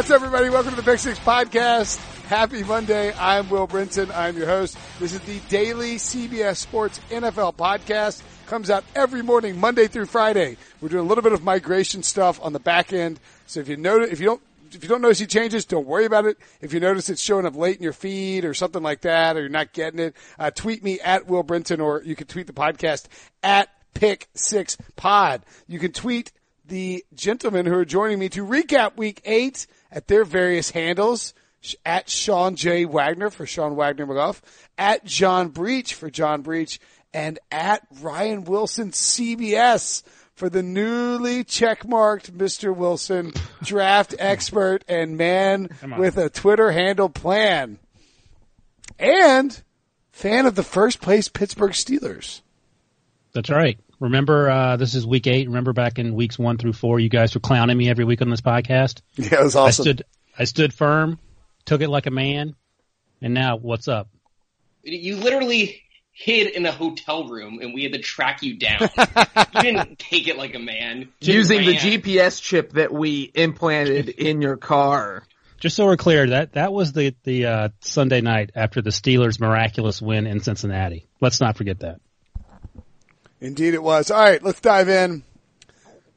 [0.00, 0.48] What's up, everybody?
[0.48, 1.98] Welcome to the Pick Six Podcast.
[2.24, 3.12] Happy Monday.
[3.18, 4.10] I'm Will Brinson.
[4.16, 4.78] I'm your host.
[4.98, 8.22] This is the daily CBS Sports NFL podcast.
[8.46, 10.56] Comes out every morning, Monday through Friday.
[10.80, 13.20] We're doing a little bit of migration stuff on the back end.
[13.46, 14.42] So if you notice, if you don't,
[14.72, 16.38] if you don't notice any changes, don't worry about it.
[16.62, 19.40] If you notice it's showing up late in your feed or something like that, or
[19.40, 22.54] you're not getting it, uh, tweet me at Will Brinson, or you can tweet the
[22.54, 23.04] podcast
[23.42, 25.42] at Pick Six Pod.
[25.68, 26.32] You can tweet
[26.64, 31.34] the gentlemen who are joining me to recap Week Eight at their various handles
[31.84, 32.84] at Sean J.
[32.84, 34.40] Wagner for Sean Wagner McGough,
[34.78, 36.80] at John Breech for John Breech,
[37.12, 40.02] and at Ryan Wilson CBS
[40.34, 42.74] for the newly checkmarked Mr.
[42.74, 47.78] Wilson draft expert and man with a Twitter handle plan.
[48.98, 49.62] And
[50.12, 52.40] fan of the first place Pittsburgh Steelers.
[53.32, 53.78] That's right.
[54.00, 55.46] Remember, uh, this is week eight.
[55.46, 58.30] Remember back in weeks one through four, you guys were clowning me every week on
[58.30, 59.02] this podcast.
[59.16, 59.82] Yeah, it was awesome.
[59.82, 60.02] I stood,
[60.38, 61.18] I stood firm,
[61.66, 62.56] took it like a man,
[63.20, 64.08] and now what's up?
[64.82, 68.80] You literally hid in a hotel room and we had to track you down.
[69.54, 71.10] you didn't take it like a man.
[71.20, 71.74] You Using the.
[71.74, 75.24] GPS chip that we implanted in your car.
[75.58, 79.38] Just so we're clear, that that was the the uh, Sunday night after the Steelers'
[79.38, 81.06] miraculous win in Cincinnati.
[81.20, 82.00] Let's not forget that.
[83.40, 84.10] Indeed it was.
[84.10, 85.22] All right, let's dive in.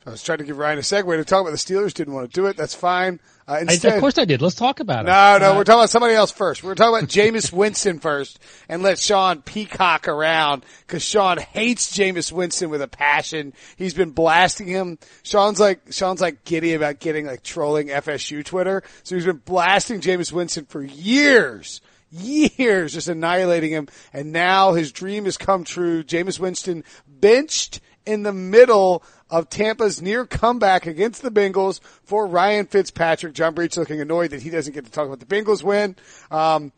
[0.06, 1.94] I was trying to give Ryan a segue to talk about the Steelers.
[1.94, 2.58] Didn't want to do it.
[2.58, 3.22] That's fine.
[3.48, 4.42] Uh, I, of course I did.
[4.42, 5.08] Let's talk about it.
[5.08, 6.62] no, no, Uh, we're talking about somebody else first.
[6.62, 12.34] We're talking about Jameis Winston first, and let Sean peacock around because Sean hates Jameis
[12.34, 13.54] Winston with a passion.
[13.78, 14.98] He's been blasting him.
[15.24, 20.02] Sean's like Sean's like giddy about getting like trolling FSU Twitter, so he's been blasting
[20.02, 21.80] Jameis Winston for years.
[22.16, 26.04] Years just annihilating him, and now his dream has come true.
[26.04, 32.68] Jameis Winston benched in the middle of Tampa's near comeback against the Bengals for Ryan
[32.68, 33.34] Fitzpatrick.
[33.34, 35.96] John Breech looking annoyed that he doesn't get to talk about the Bengals win.
[36.30, 36.72] Um,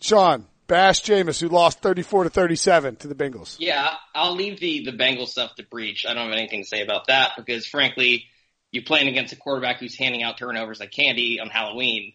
[0.00, 3.56] Sean, Bash Jameis, who lost 34 to 37 to the Bengals.
[3.58, 6.06] Yeah, I'll leave the, the Bengals stuff to Breech.
[6.06, 8.26] I don't have anything to say about that because frankly,
[8.72, 12.12] you're playing against a quarterback who's handing out turnovers like candy on Halloween.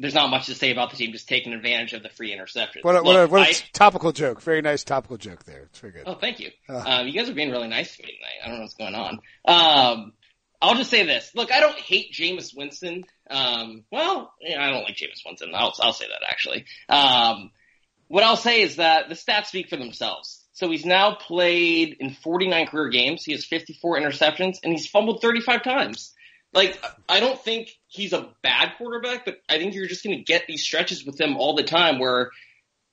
[0.00, 2.82] There's not much to say about the team just taking advantage of the free interception.
[2.82, 4.40] What a, what a, what a I- topical joke.
[4.40, 5.62] Very nice topical joke there.
[5.64, 6.04] It's very good.
[6.06, 6.50] Oh, thank you.
[6.68, 8.38] Um, you guys are being really nice to me tonight.
[8.42, 9.20] I don't know what's going on.
[9.44, 10.12] Um,
[10.62, 11.30] I'll just say this.
[11.34, 13.04] Look, I don't hate Jameis Winston.
[13.30, 15.52] Um, well, I don't like Jameis Winston.
[15.54, 16.66] I'll, I'll say that actually.
[16.88, 17.50] Um,
[18.08, 20.44] what I'll say is that the stats speak for themselves.
[20.52, 23.24] So he's now played in 49 career games.
[23.24, 26.12] He has 54 interceptions and he's fumbled 35 times.
[26.52, 30.24] Like, I don't think he's a bad quarterback, but I think you're just going to
[30.24, 32.30] get these stretches with him all the time where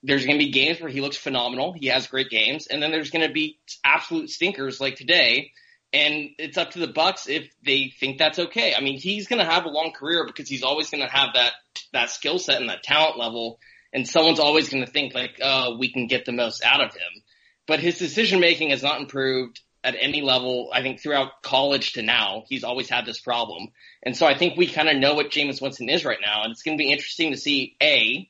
[0.02, 1.72] there's going to be games where he looks phenomenal.
[1.72, 5.50] He has great games, and then there's going to be absolute stinkers like today.
[5.92, 8.74] And it's up to the Bucks if they think that's okay.
[8.74, 11.30] I mean, he's going to have a long career because he's always going to have
[11.34, 11.52] that
[11.92, 13.58] that skill set and that talent level,
[13.92, 16.92] and someone's always going to think like, oh, we can get the most out of
[16.92, 17.22] him.
[17.66, 20.70] But his decision making has not improved at any level.
[20.72, 23.68] I think throughout college to now, he's always had this problem.
[24.02, 26.52] And so I think we kind of know what Jameis Winston is right now, and
[26.52, 28.28] it's going to be interesting to see a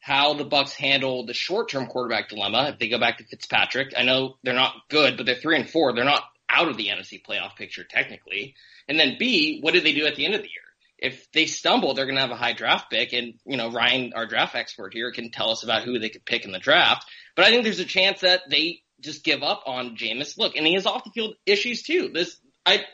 [0.00, 3.94] how the Bucks handle the short-term quarterback dilemma if they go back to Fitzpatrick.
[3.96, 5.94] I know they're not good, but they're three and four.
[5.94, 8.54] They're not out of the NFC playoff picture technically.
[8.86, 10.60] And then B, what do they do at the end of the year?
[10.98, 14.12] If they stumble, they're going to have a high draft pick, and you know Ryan,
[14.14, 17.06] our draft expert here, can tell us about who they could pick in the draft.
[17.34, 20.38] But I think there's a chance that they just give up on Jameis.
[20.38, 22.10] Look, and he has off the field issues too.
[22.12, 22.84] This I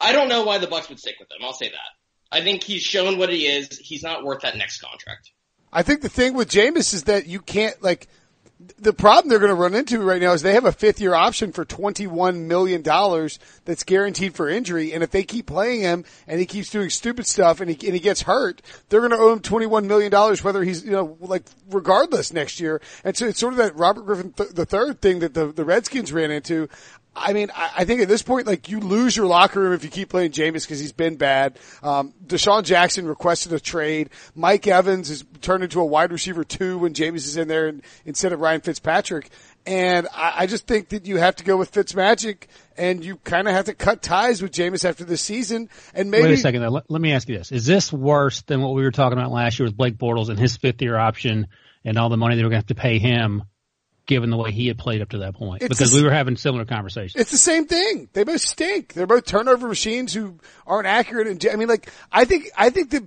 [0.00, 1.44] I don't know why the Bucks would stick with him.
[1.44, 2.32] I'll say that.
[2.32, 3.78] I think he's shown what he is.
[3.78, 5.30] He's not worth that next contract.
[5.72, 8.08] I think the thing with Jameis is that you can't like
[8.78, 11.14] the problem they're going to run into right now is they have a fifth year
[11.14, 12.82] option for $21 million
[13.64, 14.92] that's guaranteed for injury.
[14.92, 17.94] And if they keep playing him and he keeps doing stupid stuff and he, and
[17.94, 20.12] he gets hurt, they're going to owe him $21 million,
[20.42, 22.82] whether he's, you know, like regardless next year.
[23.02, 25.64] And so it's sort of that Robert Griffin th- the third thing that the, the
[25.64, 26.68] Redskins ran into.
[27.20, 29.84] I mean, I, I think at this point, like you lose your locker room if
[29.84, 31.58] you keep playing Jameis because he's been bad.
[31.82, 34.10] Um, DeSean Jackson requested a trade.
[34.34, 37.82] Mike Evans is turned into a wide receiver two when Jameis is in there and,
[38.04, 39.30] instead of Ryan Fitzpatrick.
[39.66, 42.44] And I, I just think that you have to go with Fitzmagic
[42.76, 45.68] and you kind of have to cut ties with Jameis after this season.
[45.94, 46.66] And maybe Wait a second.
[46.68, 49.30] Let, let me ask you this: Is this worse than what we were talking about
[49.30, 51.48] last year with Blake Bortles and his fifth year option
[51.84, 53.42] and all the money they were going to have to pay him,
[54.10, 55.62] given the way he had played up to that point?
[55.62, 57.18] It's because the s- we were having similar conversations.
[57.18, 58.10] It's the same thing.
[58.12, 58.92] They both stink.
[58.92, 61.26] They're both turnover machines who aren't accurate.
[61.28, 63.04] And I mean, like, I think, I think that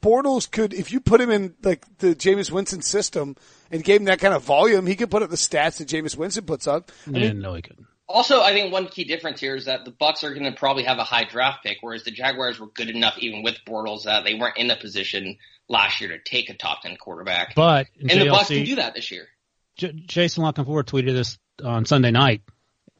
[0.00, 3.36] Bortles could, if you put him in like the Jameis Winston system
[3.70, 6.16] and gave him that kind of volume, he could put up the stats that Jameis
[6.16, 6.92] Winston puts up.
[7.06, 7.86] I Yeah, mean, no, he couldn't.
[8.06, 10.84] Also, I think one key difference here is that the Bucks are going to probably
[10.84, 14.24] have a high draft pick, whereas the Jaguars were good enough, even with Bortles, that
[14.24, 15.36] they weren't in a position
[15.68, 17.54] last year to take a top ten quarterback.
[17.54, 19.28] But and JLC, the Bucks can do that this year.
[19.78, 22.42] J- Jason La Canfora tweeted this on Sunday night,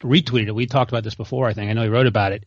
[0.01, 0.55] retweeted it.
[0.55, 1.49] We talked about this before.
[1.49, 2.45] I think I know he wrote about it.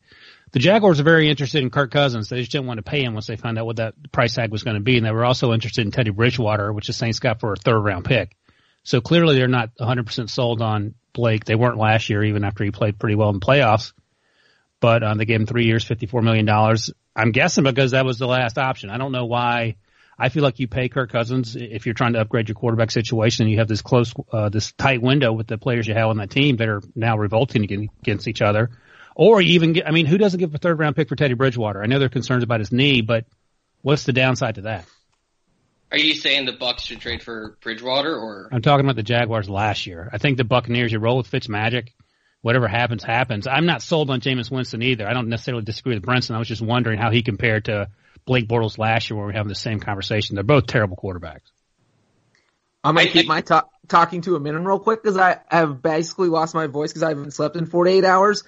[0.54, 2.28] The Jaguars are very interested in Kirk Cousins.
[2.28, 4.52] They just didn't want to pay him once they found out what that price tag
[4.52, 7.20] was going to be, and they were also interested in Teddy Bridgewater, which the Saints
[7.20, 8.36] got for a third round pick.
[8.84, 11.46] So clearly, they're not 100% sold on Blake.
[11.46, 13.94] They weren't last year, even after he played pretty well in playoffs.
[14.80, 16.50] But um, they gave him three years, $54 million.
[17.16, 18.90] I'm guessing because that was the last option.
[18.90, 19.76] I don't know why.
[20.22, 23.44] I feel like you pay Kirk Cousins if you're trying to upgrade your quarterback situation.
[23.44, 26.18] And you have this close, uh, this tight window with the players you have on
[26.18, 28.70] that team that are now revolting against each other.
[29.16, 31.82] Or even get, I mean, who doesn't give a third round pick for Teddy Bridgewater?
[31.82, 33.26] I know they're concerned about his knee, but
[33.82, 34.86] what's the downside to that?
[35.92, 38.48] Are you saying the Bucks should trade for Bridgewater or?
[38.52, 40.08] I'm talking about the Jaguars last year.
[40.14, 41.94] I think the Buccaneers, you roll with Fitz magic.
[42.42, 43.48] Whatever happens, happens.
[43.48, 45.08] I'm not sold on Jameis Winston either.
[45.08, 46.36] I don't necessarily disagree with Brinson.
[46.36, 47.90] I was just wondering how he compared to
[48.26, 50.36] Blake Bortles last year when we are having the same conversation.
[50.36, 51.52] They're both terrible quarterbacks.
[52.84, 56.30] I'm gonna keep my talk, talking to a minimum real quick because I have basically
[56.30, 58.44] lost my voice because I haven't slept in 48 hours.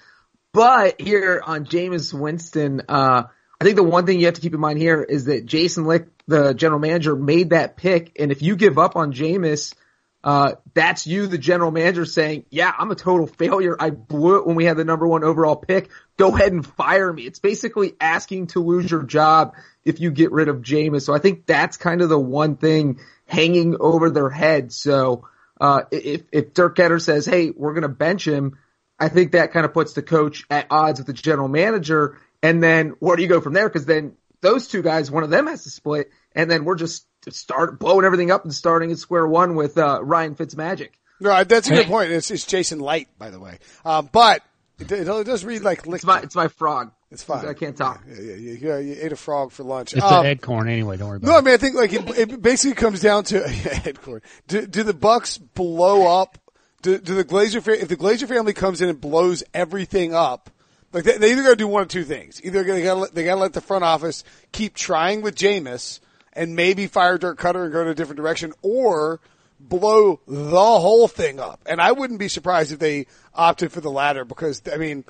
[0.52, 3.24] But here on Jameis Winston, uh,
[3.60, 5.84] I think the one thing you have to keep in mind here is that Jason
[5.84, 9.74] Lick, the general manager, made that pick, and if you give up on Jameis,
[10.22, 13.76] uh, that's you, the general manager, saying, "Yeah, I'm a total failure.
[13.78, 15.90] I blew it when we had the number one overall pick.
[16.16, 20.32] Go ahead and fire me." It's basically asking to lose your job if you get
[20.32, 21.02] rid of Jameis.
[21.02, 24.72] So I think that's kind of the one thing hanging over their head.
[24.72, 25.28] So
[25.60, 28.58] uh, if if Dirk Koetter says, "Hey, we're going to bench him,"
[28.98, 32.18] I think that kind of puts the coach at odds with the general manager.
[32.42, 33.68] And then where do you go from there?
[33.68, 37.06] Because then those two guys, one of them has to split, and then we're just
[37.30, 40.90] start blowing everything up and starting at square one with uh, Ryan Fitzmagic.
[41.20, 42.10] No, that's a good point.
[42.10, 43.58] It's, it's Jason Licht, by the way.
[43.84, 44.42] Um, but
[44.78, 46.92] it, it, does read like It's my, it's my frog.
[47.10, 47.46] It's fine.
[47.46, 48.02] I can't talk.
[48.08, 49.94] Yeah, yeah, yeah, yeah, you ate a frog for lunch.
[49.94, 50.96] It's um, an corn anyway.
[50.96, 51.34] Don't worry about no, it.
[51.34, 54.20] No, I mean I think like it, it basically comes down to yeah, corn.
[54.48, 56.38] Do, do the Bucks blow up?
[56.82, 60.50] Do, do the Glazer if the Glazer family comes in and blows everything up?
[60.92, 62.40] Like they, they either got to do one of two things.
[62.44, 66.00] Either they got they got to let the front office keep trying with Jameis
[66.32, 69.20] and maybe fire Dirk Koetter and go in a different direction, or
[69.68, 71.60] blow the whole thing up.
[71.66, 75.04] And I wouldn't be surprised if they opted for the latter because I mean,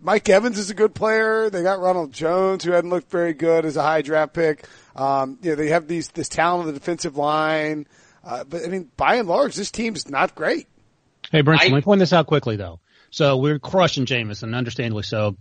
[0.00, 1.50] Mike Evans is a good player.
[1.50, 4.66] They got Ronald Jones, who hadn't looked very good as a high draft pick.
[4.94, 7.86] Um, you know, they have these this talent on the defensive line.
[8.22, 10.66] Uh, but I mean, by and large, this team's not great.
[11.30, 12.80] Hey, Brent, let me point this out quickly though.
[13.10, 15.36] So we're crushing Jameis, and understandably so,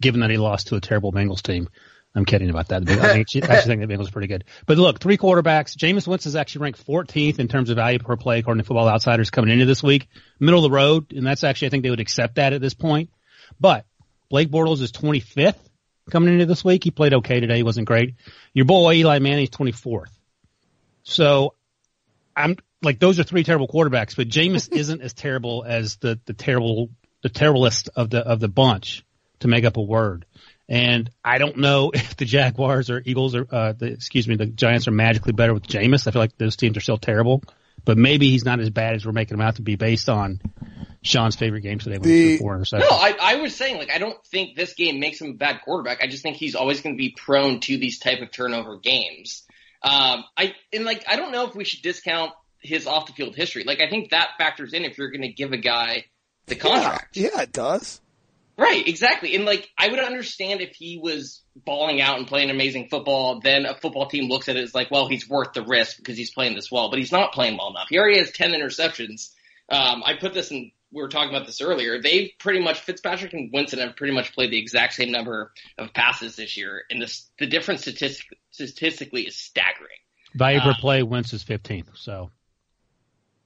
[0.00, 1.68] given that he lost to a terrible Bengals team.
[2.16, 2.88] I'm kidding about that.
[2.88, 4.44] I actually, think the Bengals are pretty good.
[4.64, 5.76] But look, three quarterbacks.
[5.76, 8.88] Jameis Winston is actually ranked 14th in terms of value per play according to Football
[8.88, 10.08] Outsiders coming into this week.
[10.40, 12.72] Middle of the road, and that's actually I think they would accept that at this
[12.72, 13.10] point.
[13.60, 13.84] But
[14.30, 15.58] Blake Bortles is 25th
[16.10, 16.84] coming into this week.
[16.84, 17.56] He played okay today.
[17.56, 18.14] He wasn't great.
[18.54, 20.10] Your boy Eli Manning's 24th.
[21.02, 21.52] So
[22.34, 26.32] I'm like those are three terrible quarterbacks, but Jameis isn't as terrible as the the
[26.32, 26.88] terrible
[27.22, 29.04] the terriblest of the of the bunch
[29.40, 30.24] to make up a word.
[30.68, 34.46] And I don't know if the Jaguars or Eagles or uh, the, excuse me, the
[34.46, 36.06] Giants are magically better with Jameis.
[36.06, 37.42] I feel like those teams are still terrible,
[37.84, 40.40] but maybe he's not as bad as we're making him out to be based on
[41.02, 41.98] Sean's favorite game today.
[41.98, 45.30] The, four No, I, I was saying like I don't think this game makes him
[45.30, 46.02] a bad quarterback.
[46.02, 49.44] I just think he's always going to be prone to these type of turnover games.
[49.82, 53.36] Um, I and like I don't know if we should discount his off the field
[53.36, 53.64] history.
[53.64, 56.06] Like I think that factors in if you're going to give a guy
[56.46, 57.16] the contract.
[57.16, 58.00] Yeah, yeah, it does.
[58.58, 59.34] Right, exactly.
[59.34, 63.66] And like, I would understand if he was balling out and playing amazing football, then
[63.66, 66.32] a football team looks at it as like, well, he's worth the risk because he's
[66.32, 67.88] playing this well, but he's not playing well enough.
[67.90, 69.30] He already has 10 interceptions.
[69.68, 72.00] Um, I put this in, we were talking about this earlier.
[72.00, 75.92] They've pretty much, Fitzpatrick and Winston have pretty much played the exact same number of
[75.92, 76.82] passes this year.
[76.88, 79.98] And this, the difference statistic, statistically is staggering.
[80.34, 82.30] Value per uh, play, Wentz is 15th, so.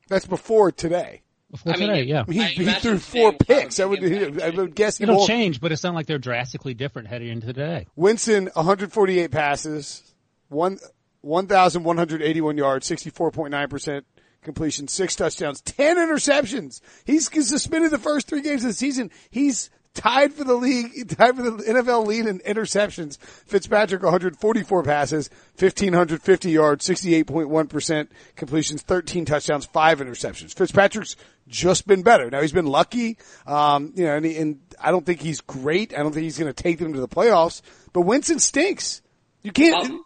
[0.08, 1.22] That's before today.
[1.50, 2.24] Before I today, mean, yeah.
[2.28, 3.80] He, he threw four picks.
[3.80, 7.28] I would, I would guess it'll change, but it's not like they're drastically different heading
[7.28, 7.86] into today.
[7.96, 10.14] Winston, 148 passes,
[10.48, 10.78] one
[11.22, 14.02] 1,181 yards, 64.9%
[14.42, 16.80] completion, six touchdowns, 10 interceptions.
[17.04, 19.10] He's suspended the first three games of the season.
[19.30, 23.18] He's tied for the league, tied for the NFL lead in interceptions.
[23.18, 30.54] Fitzpatrick 144 passes, 1550 yards, 68.1% completions, 13 touchdowns, five interceptions.
[30.54, 31.16] Fitzpatrick's
[31.48, 32.30] just been better.
[32.30, 35.92] Now he's been lucky, um, you know, and, he, and I don't think he's great.
[35.92, 39.02] I don't think he's going to take them to the playoffs, but Winston stinks.
[39.42, 39.90] You can't.
[39.90, 40.04] Um,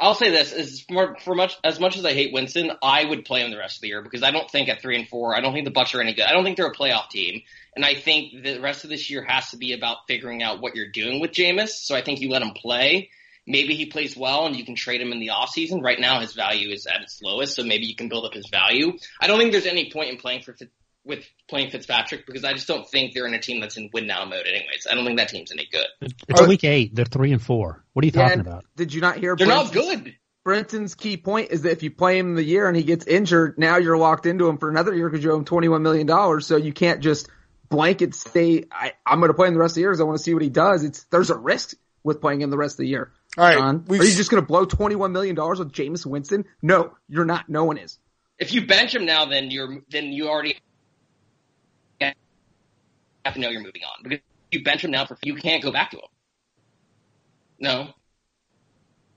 [0.00, 3.26] I'll say this: is for, for much as much as I hate Winston, I would
[3.26, 5.36] play him the rest of the year because I don't think at three and four,
[5.36, 6.24] I don't think the Bucks are any good.
[6.24, 7.42] I don't think they're a playoff team,
[7.76, 10.74] and I think the rest of this year has to be about figuring out what
[10.74, 11.68] you're doing with Jameis.
[11.68, 13.10] So I think you let him play.
[13.46, 15.80] Maybe he plays well and you can trade him in the off season.
[15.80, 18.48] Right now, his value is at its lowest, so maybe you can build up his
[18.48, 18.92] value.
[19.20, 20.54] I don't think there's any point in playing for
[21.04, 24.06] with playing Fitzpatrick because I just don't think they're in a team that's in win
[24.06, 24.46] now mode.
[24.46, 25.86] Anyways, I don't think that team's any good.
[26.28, 26.94] It's week eight.
[26.94, 27.84] They're three and four.
[27.92, 28.64] What are you talking about?
[28.76, 29.36] Did you not hear?
[29.36, 30.14] They're not good.
[30.44, 33.58] Brenton's key point is that if you play him the year and he gets injured,
[33.58, 36.40] now you're locked into him for another year because you owe him $21 million.
[36.40, 37.28] So you can't just
[37.68, 38.64] blanket stay.
[38.72, 40.24] I, I'm going to play him the rest of the year because I want to
[40.24, 40.82] see what he does.
[40.82, 43.12] It's, there's a risk with playing him the rest of the year.
[43.36, 43.58] All right.
[43.58, 43.84] John.
[43.90, 46.46] Are you just going to blow $21 million with Jameis Winston?
[46.62, 47.50] No, you're not.
[47.50, 47.98] No one is.
[48.38, 50.56] If you bench him now, then you're, then you already
[53.24, 55.70] have to know you're moving on because you bench him now for, you can't go
[55.70, 56.08] back to him.
[57.58, 57.88] No.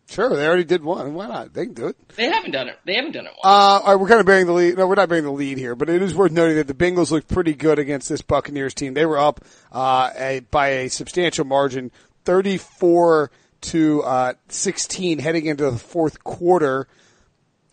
[0.09, 1.13] Sure, they already did one.
[1.13, 1.53] Why not?
[1.53, 1.95] They can do it.
[2.15, 2.77] They haven't done it.
[2.85, 3.31] They haven't done it.
[3.31, 3.45] Once.
[3.45, 4.77] Uh, all right, we're kind of bearing the lead.
[4.77, 7.09] No, we're not bearing the lead here, but it is worth noting that the Bengals
[7.09, 8.93] looked pretty good against this Buccaneers team.
[8.93, 11.89] They were up uh, a, by a substantial margin,
[12.25, 13.31] thirty-four
[13.61, 16.87] to uh, sixteen, heading into the fourth quarter.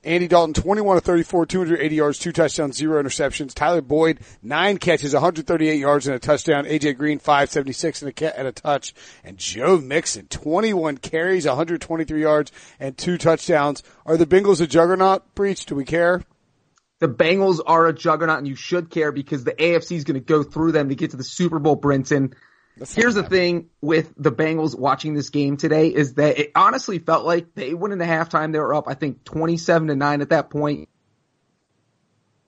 [0.02, 3.52] Andy Dalton, 21 to 34, 280 yards, two touchdowns, zero interceptions.
[3.52, 6.64] Tyler Boyd, nine catches, 138 yards and a touchdown.
[6.64, 8.94] AJ Green, 576 and a, and a touch.
[9.22, 13.82] And Joe Mixon, 21 carries, 123 yards and two touchdowns.
[14.06, 15.66] Are the Bengals a juggernaut Breech?
[15.66, 16.22] Do we care?
[17.00, 20.24] The Bengals are a juggernaut and you should care because the AFC is going to
[20.24, 22.32] go through them to get to the Super Bowl, Brinson.
[22.88, 27.26] Here's the thing with the Bengals watching this game today is that it honestly felt
[27.26, 28.52] like they went into halftime.
[28.52, 30.88] They were up, I think, 27 to 9 at that point.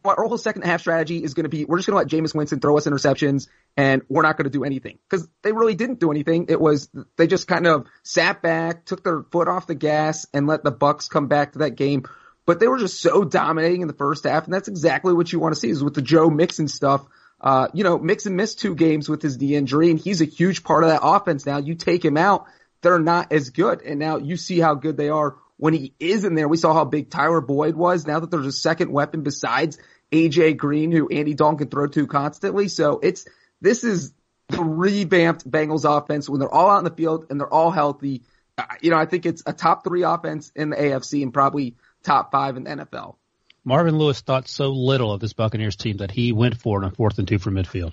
[0.04, 2.34] Our whole second half strategy is going to be, we're just going to let Jameis
[2.34, 3.46] Winston throw us interceptions
[3.76, 6.46] and we're not going to do anything because they really didn't do anything.
[6.48, 10.48] It was, they just kind of sat back, took their foot off the gas and
[10.48, 12.04] let the Bucks come back to that game.
[12.46, 14.44] But they were just so dominating in the first half.
[14.44, 17.06] And that's exactly what you want to see is with the Joe Mixon stuff.
[17.42, 20.62] Uh, you know, Mixon missed two games with his knee injury and he's a huge
[20.62, 21.58] part of that offense now.
[21.58, 22.46] You take him out,
[22.82, 23.82] they're not as good.
[23.82, 26.46] And now you see how good they are when he is in there.
[26.46, 28.06] We saw how big Tyler Boyd was.
[28.06, 29.78] Now that there's a second weapon besides
[30.12, 32.68] AJ Green, who Andy Dalton can throw to constantly.
[32.68, 33.26] So it's,
[33.60, 34.12] this is
[34.48, 38.22] the revamped Bengals offense when they're all out in the field and they're all healthy.
[38.56, 41.76] Uh, you know, I think it's a top three offense in the AFC and probably
[42.04, 43.16] top five in the NFL.
[43.64, 46.92] Marvin Lewis thought so little of this Buccaneers team that he went for it on
[46.92, 47.92] fourth and two from midfield.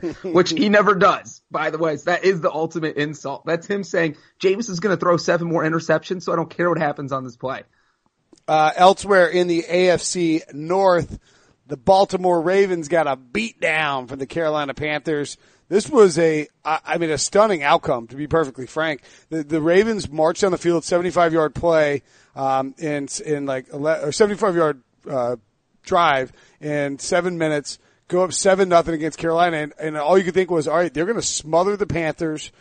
[0.22, 1.96] Which he never does, by the way.
[1.96, 3.44] So that is the ultimate insult.
[3.46, 6.68] That's him saying, James is going to throw seven more interceptions, so I don't care
[6.68, 7.62] what happens on this play.
[8.46, 11.18] Uh, elsewhere in the AFC North,
[11.66, 15.36] the Baltimore Ravens got a beat down from the Carolina Panthers.
[15.68, 19.02] This was a, I mean, a stunning outcome, to be perfectly frank.
[19.28, 22.02] The, the Ravens marched down the field, 75 yard play,
[22.38, 25.36] um, in, in like, or 75 yard, uh,
[25.82, 29.56] drive in seven minutes, go up seven nothing against Carolina.
[29.56, 32.52] And, and all you could think was, all right, they're going to smother the Panthers,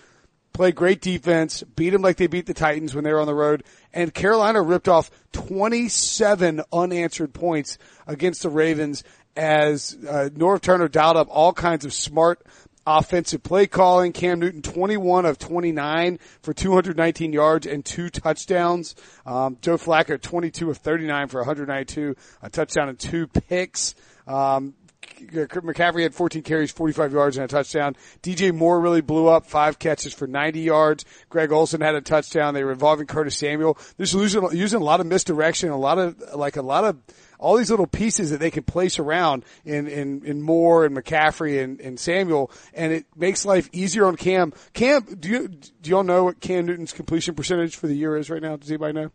[0.52, 3.36] play great defense, beat them like they beat the Titans when they were on the
[3.36, 3.64] road.
[3.94, 9.04] And Carolina ripped off 27 unanswered points against the Ravens
[9.36, 12.42] as uh, Norv Turner dialed up all kinds of smart
[12.88, 14.14] offensive play calling.
[14.14, 18.96] Cam Newton, 21 of 29 for 219 yards and two touchdowns.
[19.26, 23.94] Um, Joe Flacco, 22 of 39 for 192, a touchdown and two picks.
[24.26, 24.74] Um,
[25.20, 27.96] Uh, McCaffrey had 14 carries, 45 yards, and a touchdown.
[28.22, 31.06] DJ Moore really blew up, five catches for 90 yards.
[31.30, 32.54] Greg Olsen had a touchdown.
[32.54, 33.78] They were involving Curtis Samuel.
[33.98, 36.98] They're using, using a lot of misdirection, a lot of, like a lot of,
[37.40, 41.64] all these little pieces that they can place around in, in, in Moore and McCaffrey
[41.64, 44.54] and, and Samuel, and it makes life easier on Cam.
[44.74, 48.30] Cam, do you, do y'all know what Cam Newton's completion percentage for the year is
[48.30, 48.56] right now?
[48.56, 49.12] Does anybody know?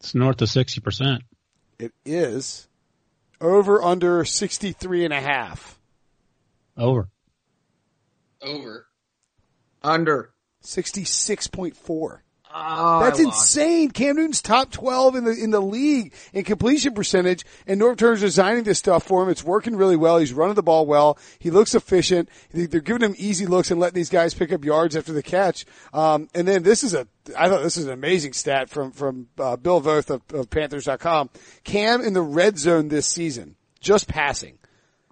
[0.00, 1.20] It's north of 60%.
[1.78, 2.68] It is
[3.40, 5.78] over under 63 and a half.
[6.76, 7.08] Over.
[8.42, 8.86] Over.
[9.82, 10.32] Under.
[10.62, 12.20] 66.4.
[12.58, 13.90] Oh, That's insane.
[13.90, 18.20] Cam Newton's top 12 in the, in the league in completion percentage and Norv Turner's
[18.20, 19.28] designing this stuff for him.
[19.28, 20.16] It's working really well.
[20.18, 21.18] He's running the ball well.
[21.38, 22.30] He looks efficient.
[22.52, 25.66] They're giving him easy looks and letting these guys pick up yards after the catch.
[25.92, 29.28] Um, and then this is a, I thought this is an amazing stat from, from,
[29.38, 31.28] uh, Bill Voth of, of Panthers.com.
[31.64, 34.58] Cam in the red zone this season, just passing.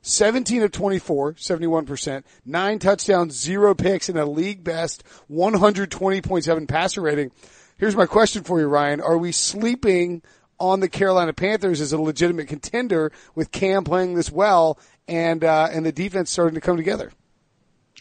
[0.07, 7.33] 17 of 24, 71%, nine touchdowns, zero picks, and a league best 120.7 passer rating.
[7.79, 9.01] Here's my question for you, Ryan.
[9.01, 10.23] Are we sleeping
[10.61, 15.69] on the Carolina Panthers as a legitimate contender with Cam playing this well and, uh,
[15.73, 17.11] and the defense starting to come together?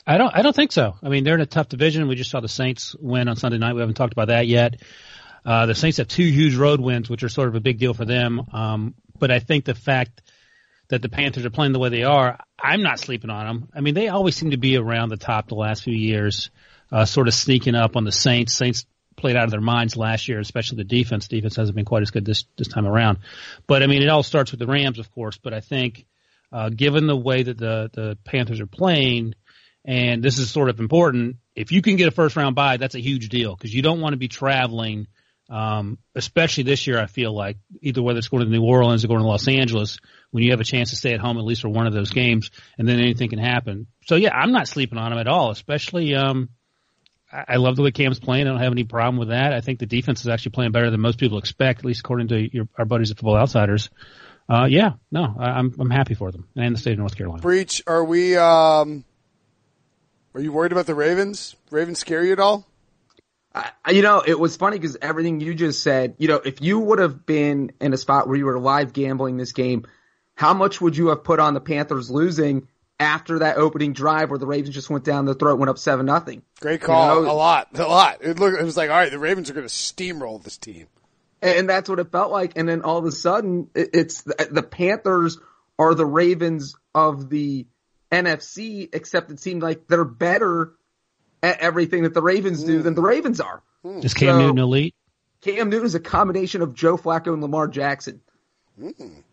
[0.06, 0.36] I don't.
[0.36, 0.96] I don't think so.
[1.02, 2.10] I mean, they're in a tough division.
[2.10, 3.74] We just saw the Saints win on Sunday night.
[3.74, 4.82] We haven't talked about that yet.
[5.46, 7.94] Uh, the Saints have two huge road wins, which are sort of a big deal
[7.94, 8.42] for them.
[8.52, 10.22] Um, but I think the fact
[10.94, 13.70] that the Panthers are playing the way they are, I'm not sleeping on them.
[13.74, 16.52] I mean, they always seem to be around the top the last few years,
[16.92, 18.54] uh, sort of sneaking up on the Saints.
[18.54, 18.86] Saints
[19.16, 21.28] played out of their minds last year, especially the defense.
[21.28, 23.18] Defense hasn't been quite as good this this time around.
[23.66, 25.36] But I mean, it all starts with the Rams, of course.
[25.36, 26.06] But I think,
[26.52, 29.34] uh, given the way that the the Panthers are playing,
[29.84, 32.94] and this is sort of important, if you can get a first round bye, that's
[32.94, 35.08] a huge deal because you don't want to be traveling.
[35.50, 39.08] Um, especially this year, I feel like either whether it's going to New Orleans or
[39.08, 39.98] going to Los Angeles,
[40.34, 42.10] when you have a chance to stay at home at least for one of those
[42.10, 42.50] games,
[42.80, 43.86] and then anything can happen.
[44.08, 45.52] So yeah, I'm not sleeping on them at all.
[45.52, 46.50] Especially, um,
[47.32, 48.48] I love the way Cam's playing.
[48.48, 49.54] I don't have any problem with that.
[49.54, 52.30] I think the defense is actually playing better than most people expect, at least according
[52.30, 53.92] to your, our buddies at Football Outsiders.
[54.50, 57.44] Uh, yeah, no, I, I'm I'm happy for them and the state of North Carolina.
[57.44, 58.36] Breech, are we?
[58.36, 59.06] Um,
[60.34, 61.56] are you worried about the Ravens?
[61.70, 62.66] Ravens scare you at all?
[63.54, 66.16] I, you know, it was funny because everything you just said.
[66.18, 69.38] You know, if you would have been in a spot where you were live gambling
[69.38, 69.86] this game,
[70.36, 72.68] how much would you have put on the Panthers losing?
[73.00, 76.06] after that opening drive where the Ravens just went down the throat, went up seven
[76.06, 76.42] nothing.
[76.62, 77.20] Great call.
[77.20, 77.32] You know?
[77.32, 78.20] A lot, a lot.
[78.22, 80.88] It looked, it was like, all right, the Ravens are going to steamroll this team.
[81.42, 82.54] And that's what it felt like.
[82.56, 85.38] And then all of a sudden, it's the Panthers
[85.78, 87.68] are the Ravens of the
[88.10, 90.74] NFC, except it seemed like they're better
[91.42, 92.84] at everything that the Ravens do mm.
[92.84, 93.62] than the Ravens are.
[93.84, 94.06] Mm.
[94.06, 94.96] Is Cam so, Newton elite?
[95.42, 98.22] Cam Newton is a combination of Joe Flacco and Lamar Jackson.
[98.80, 99.24] Mm.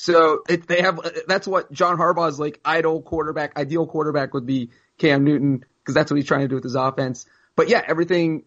[0.00, 4.70] So it, they have that's what John Harbaugh's like idle quarterback, ideal quarterback would be
[4.96, 7.26] Cam Newton because that's what he's trying to do with his offense.
[7.56, 8.44] But yeah, everything.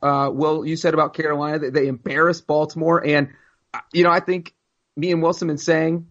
[0.00, 3.28] Uh, well, you said about Carolina that they embarrassed Baltimore, and
[3.92, 4.54] you know I think
[4.96, 6.06] me and Wilson been saying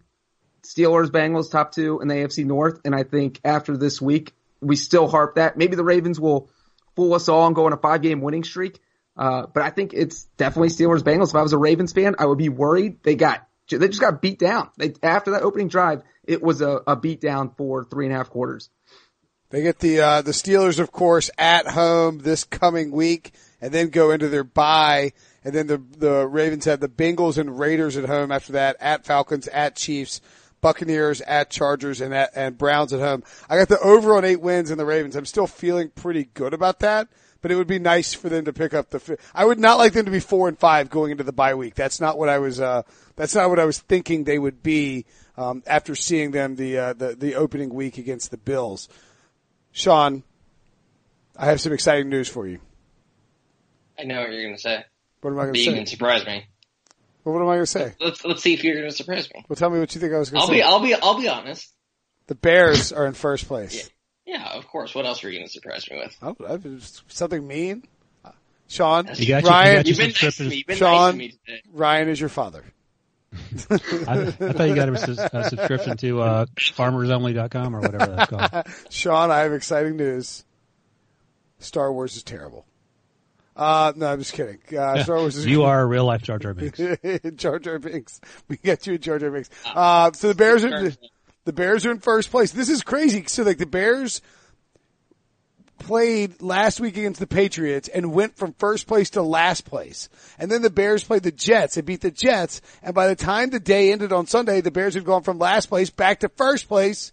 [0.62, 4.76] Steelers, Bengals, top two in the AFC North, and I think after this week we
[4.76, 5.56] still harp that.
[5.56, 6.48] Maybe the Ravens will
[6.94, 8.78] fool us all and go on a five game winning streak.
[9.16, 11.30] Uh, but I think it's definitely Steelers, Bengals.
[11.30, 13.02] If I was a Ravens fan, I would be worried.
[13.02, 13.48] They got
[13.78, 14.70] they just got beat down.
[14.76, 18.18] They, after that opening drive, it was a, a beat down for three and a
[18.18, 18.70] half quarters.
[19.50, 23.88] They get the uh, the Steelers, of course, at home this coming week, and then
[23.88, 25.12] go into their bye.
[25.44, 29.04] And then the the Ravens have the Bengals and Raiders at home after that, at
[29.04, 30.20] Falcons, at Chiefs,
[30.60, 33.24] Buccaneers, at Chargers, and at, and Browns at home.
[33.48, 35.16] I got the over on eight wins in the Ravens.
[35.16, 37.08] I'm still feeling pretty good about that
[37.40, 39.18] but it would be nice for them to pick up the.
[39.34, 41.74] I would not like them to be four and five going into the bye week.
[41.74, 42.60] That's not what I was.
[42.60, 42.82] Uh,
[43.16, 46.92] that's not what I was thinking they would be um, after seeing them the, uh,
[46.92, 48.88] the the opening week against the Bills.
[49.72, 50.22] Sean,
[51.36, 52.60] I have some exciting news for you.
[53.98, 54.84] I know what you're going to say.
[55.20, 55.70] What am I going to say?
[55.70, 56.46] You can surprise me.
[57.24, 57.94] Well, what am I going to say?
[58.00, 59.44] Let's let's see if you're going to surprise me.
[59.48, 60.62] Well, tell me what you think I was going to say.
[60.62, 61.72] I'll be, I'll be I'll be honest.
[62.26, 63.74] The Bears are in first place.
[63.74, 63.82] Yeah.
[64.30, 64.94] Yeah, of course.
[64.94, 66.16] What else are you going to surprise me with?
[66.22, 67.82] Oh, something mean.
[68.68, 70.64] Sean, you got Ryan, you, have been nice to me.
[70.70, 72.62] Sean, nice to me Ryan is your father.
[73.32, 73.36] I,
[73.68, 78.66] I, thought you got a, a subscription to uh, farmersonly.com or whatever that's called.
[78.90, 80.44] Sean, I have exciting news.
[81.58, 82.64] Star Wars is terrible.
[83.56, 84.60] Uh, no, I'm just kidding.
[84.76, 86.80] Uh, Star Wars is you are a real life Jar Jar Binks.
[87.34, 88.20] Jar Jar Binks.
[88.46, 89.50] We get you a Jar Jar Binks.
[89.66, 90.92] Uh, so the Bears are.
[91.44, 92.52] The Bears are in first place.
[92.52, 93.24] This is crazy.
[93.26, 94.20] So like the Bears
[95.80, 100.08] played last week against the Patriots and went from first place to last place.
[100.38, 102.60] And then the Bears played the Jets and beat the Jets.
[102.82, 105.66] And by the time the day ended on Sunday, the Bears had gone from last
[105.66, 107.12] place back to first place.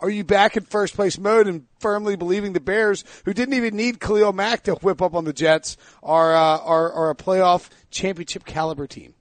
[0.00, 3.76] Are you back in first place mode and firmly believing the Bears, who didn't even
[3.76, 7.70] need Khalil Mack to whip up on the Jets, are uh, are, are a playoff
[7.90, 9.14] championship caliber team?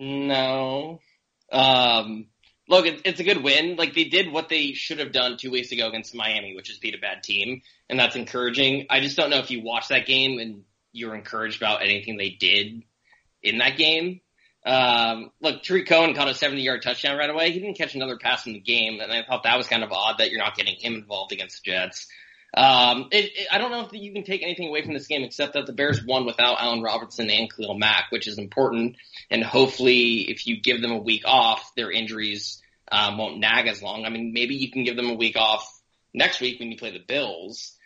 [0.00, 1.00] No.
[1.52, 2.26] Um,
[2.70, 3.76] look, it's a good win.
[3.76, 6.78] Like they did what they should have done two weeks ago against Miami, which is
[6.78, 8.86] beat a bad team, and that's encouraging.
[8.88, 12.30] I just don't know if you watch that game and you're encouraged about anything they
[12.30, 12.82] did
[13.42, 14.20] in that game.
[14.64, 17.50] Um, look, Tarik Cohen caught a 70 yard touchdown right away.
[17.50, 19.90] He didn't catch another pass in the game, and I thought that was kind of
[19.90, 22.06] odd that you're not getting him involved against the Jets.
[22.52, 25.22] Um, it, it, I don't know if you can take anything away from this game
[25.22, 28.96] except that the Bears won without Allen Robinson and Khalil Mack, which is important.
[29.30, 32.60] And hopefully, if you give them a week off, their injuries
[32.90, 34.04] um, won't nag as long.
[34.04, 35.80] I mean, maybe you can give them a week off
[36.12, 37.76] next week when you play the Bills.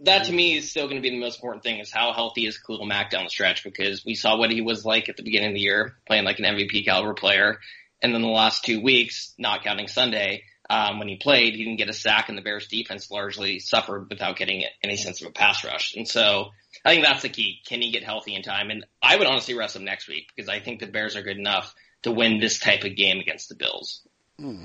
[0.00, 2.46] That to me is still going to be the most important thing is how healthy
[2.46, 5.24] is Khalil Mack down the stretch because we saw what he was like at the
[5.24, 7.58] beginning of the year playing like an MVP caliber player.
[8.00, 11.78] And then the last two weeks, not counting Sunday, um, when he played, he didn't
[11.78, 15.32] get a sack and the Bears defense largely suffered without getting any sense of a
[15.32, 15.94] pass rush.
[15.94, 16.48] And so
[16.84, 17.60] I think that's the key.
[17.66, 18.70] Can he get healthy in time?
[18.70, 21.38] And I would honestly rest him next week because I think the Bears are good
[21.38, 24.00] enough to win this type of game against the Bills.
[24.38, 24.64] Hmm.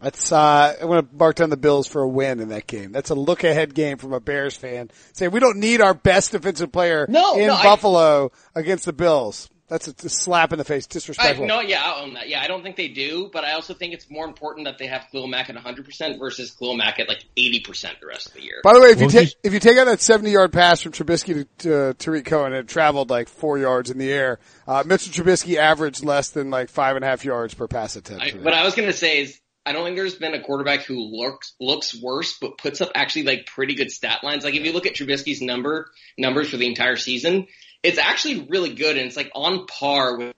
[0.00, 2.90] That's uh, I'm going to mark down the Bills for a win in that game.
[2.90, 4.90] That's a look ahead game from a Bears fan.
[5.12, 8.94] Saying we don't need our best defensive player No, in no, I- Buffalo against the
[8.94, 9.49] Bills.
[9.70, 11.46] That's a, a slap in the face, I, disrespectful.
[11.46, 12.28] no, yeah, I own that.
[12.28, 14.88] Yeah, I don't think they do, but I also think it's more important that they
[14.88, 18.42] have Khalil Mack at 100% versus Khalil Mack at like 80% the rest of the
[18.42, 18.60] year.
[18.64, 20.90] By the way, if you take if you take out that seventy yard pass from
[20.90, 24.40] Trubisky to, to Tarik Cohen, it traveled like four yards in the air.
[24.66, 28.24] Uh, Mitchell Trubisky averaged less than like five and a half yards per pass attempt.
[28.24, 30.98] I, what I was gonna say is, I don't think there's been a quarterback who
[30.98, 34.42] looks looks worse, but puts up actually like pretty good stat lines.
[34.42, 37.46] Like if you look at Trubisky's number numbers for the entire season,
[37.82, 40.34] it's actually really good, and it's like on par with.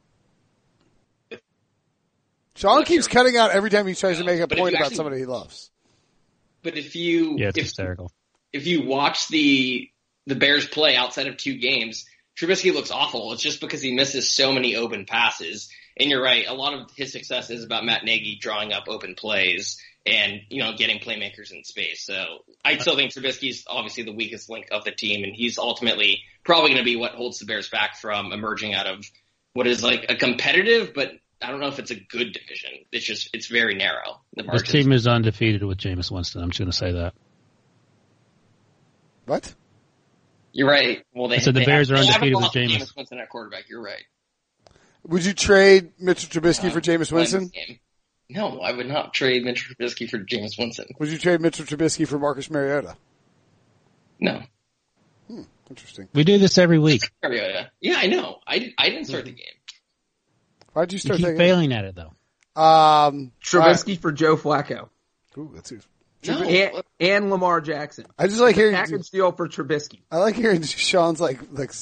[2.54, 4.96] Sean keeps cutting out every time he tries to make a But point about actually-
[4.96, 5.70] somebody he loves.
[6.62, 8.12] But if you Yeah, it's if, hysterical.
[8.52, 9.88] if you watch the
[10.26, 12.06] the Bears play outside of two games,
[12.38, 13.32] Trubisky looks awful.
[13.32, 15.68] It's just because he misses so many open passes.
[15.96, 19.16] And you're right, a lot of his success is about Matt Nagy drawing up open
[19.16, 22.04] plays and, you know, getting playmakers in space.
[22.04, 26.22] So I still think Trubisky's obviously the weakest link of the team and he's ultimately
[26.44, 29.04] probably going to be what holds the Bears back from emerging out of
[29.52, 32.70] what is like a competitive, but I don't know if it's a good division.
[32.90, 34.20] It's just, it's very narrow.
[34.34, 36.42] The This team is undefeated with Jameis Winston.
[36.42, 37.14] I'm just going to say that.
[39.26, 39.54] What?
[40.52, 41.04] You're right.
[41.14, 42.76] Well, they I said the they Bears have, are undefeated with lost Jameis.
[42.76, 43.68] Jameis Winston at quarterback.
[43.68, 44.02] You're right.
[45.04, 47.50] Would you trade Mitchell Trubisky for Um, Jameis playing Winston?
[48.32, 48.54] This game.
[48.56, 50.86] No, I would not trade Mitchell Trubisky for James Winston.
[50.98, 52.96] Would you trade Mitchell Trubisky for Marcus Mariota?
[54.20, 54.42] No.
[55.70, 56.08] Interesting.
[56.12, 57.10] We do this every week.
[57.22, 57.70] Mariota.
[57.80, 58.38] Yeah, I know.
[58.46, 59.46] I, I didn't start the game.
[60.74, 61.38] Why'd you You start keep thinking?
[61.38, 62.12] failing at it though.
[62.60, 64.90] Um, Trubisky for Joe Flacco all
[65.36, 65.38] right.
[65.38, 65.82] Ooh, that's good.
[66.26, 66.42] No.
[66.42, 68.04] and, and Lamar Jackson.
[68.18, 68.74] I just like hearing.
[68.74, 70.00] Package deal for Trubisky.
[70.10, 71.72] I like hearing Sean's like like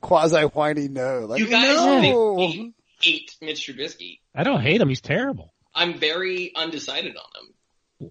[0.00, 1.26] quasi whiny no.
[1.26, 2.36] Like You guys no.
[3.00, 4.20] hate Mitch Trubisky.
[4.34, 4.88] I don't hate him.
[4.88, 5.52] He's terrible.
[5.74, 7.54] I'm very undecided on him.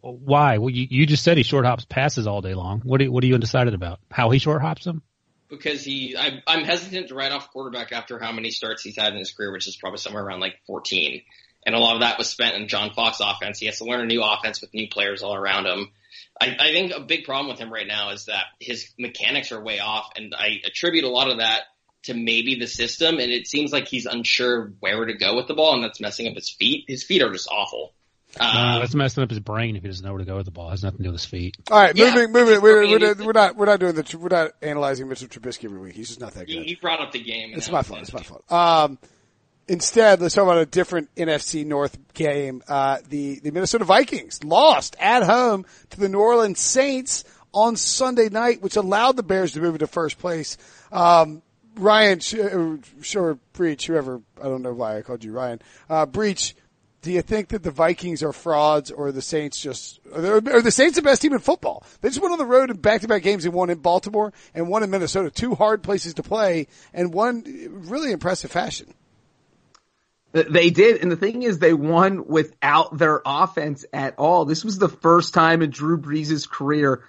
[0.02, 0.60] Why?
[0.60, 2.82] Well, you, you just said he short hops passes all day long.
[2.82, 4.00] What are, what are you undecided about?
[4.12, 5.02] How he short hops them?
[5.50, 9.14] Because he, I, I'm hesitant to write off quarterback after how many starts he's had
[9.14, 11.24] in his career, which is probably somewhere around like 14.
[11.66, 13.60] And a lot of that was spent in John Fox offense.
[13.60, 15.92] He has to learn a new offense with new players all around him.
[16.40, 19.62] I, I think a big problem with him right now is that his mechanics are
[19.62, 21.64] way off, and I attribute a lot of that
[22.04, 23.20] to maybe the system.
[23.20, 26.28] And it seems like he's unsure where to go with the ball, and that's messing
[26.28, 26.86] up his feet.
[26.88, 27.94] His feet are just awful.
[28.40, 30.46] Uh, Uh, that's messing up his brain if he doesn't know where to go with
[30.46, 30.68] the ball.
[30.68, 31.58] It has nothing to do with his feet.
[31.72, 32.14] All right, Yeah.
[32.14, 32.62] moving, moving.
[32.62, 35.28] We're, I mean, we're, it's- we're not we're not doing the we're not analyzing Mitchell
[35.28, 35.96] Trubisky every week.
[35.96, 36.68] He's just not that you, good.
[36.68, 37.54] He, brought up the game.
[37.56, 38.02] It's my fault.
[38.02, 38.44] It's my fault.
[38.52, 39.00] Um,
[39.68, 42.62] instead, let's talk about a different NFC North game.
[42.68, 48.30] Uh, the, the Minnesota Vikings lost at home to the New Orleans Saints on Sunday
[48.30, 50.58] night, which allowed the Bears to move into first place.
[50.92, 51.42] Um,
[51.80, 56.56] Ryan, uh, sure, Breech, whoever, I don't know why I called you Ryan, uh, Breech,
[57.02, 60.98] do you think that the Vikings are frauds or the Saints just, are, the Saints
[60.98, 61.84] the best team in football?
[62.02, 64.84] They just went on the road in back-to-back games and won in Baltimore and won
[64.84, 65.32] in Minnesota.
[65.32, 67.44] Two hard places to play and one
[67.88, 68.94] really impressive fashion.
[70.32, 74.46] They did, and the thing is, they won without their offense at all.
[74.46, 77.04] This was the first time in Drew Brees' career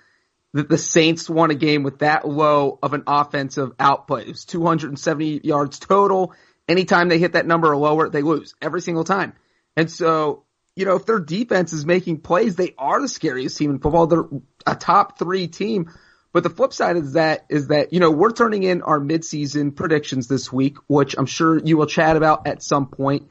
[0.53, 4.23] that the Saints won a game with that low of an offensive output.
[4.23, 6.35] It was 270 yards total.
[6.69, 9.35] Anytime they hit that number or lower, they lose every single time.
[9.77, 13.71] And so, you know, if their defense is making plays, they are the scariest team
[13.71, 14.07] in football.
[14.07, 14.29] They're
[14.67, 15.91] a top three team.
[16.33, 19.75] But the flip side is that is that you know we're turning in our midseason
[19.75, 23.29] predictions this week, which I'm sure you will chat about at some point.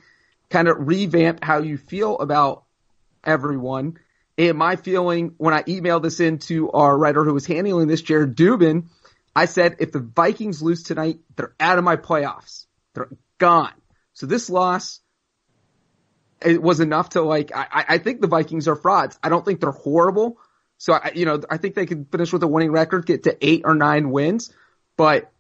[0.49, 2.65] Kind of revamp how you feel about
[3.23, 3.99] everyone.
[4.39, 8.01] And my feeling when I emailed this in to our writer who was handling this,
[8.01, 8.85] Jared Dubin,
[9.35, 12.65] I said if the Vikings lose tonight, they're out of my playoffs.
[12.93, 13.73] They're gone.
[14.13, 15.01] So this loss
[16.41, 19.19] it was enough to like I, I think the Vikings are frauds.
[19.21, 20.37] I don't think they're horrible.
[20.77, 23.37] So I, you know, I think they could finish with a winning record, get to
[23.45, 24.53] eight or nine wins,
[24.95, 25.31] but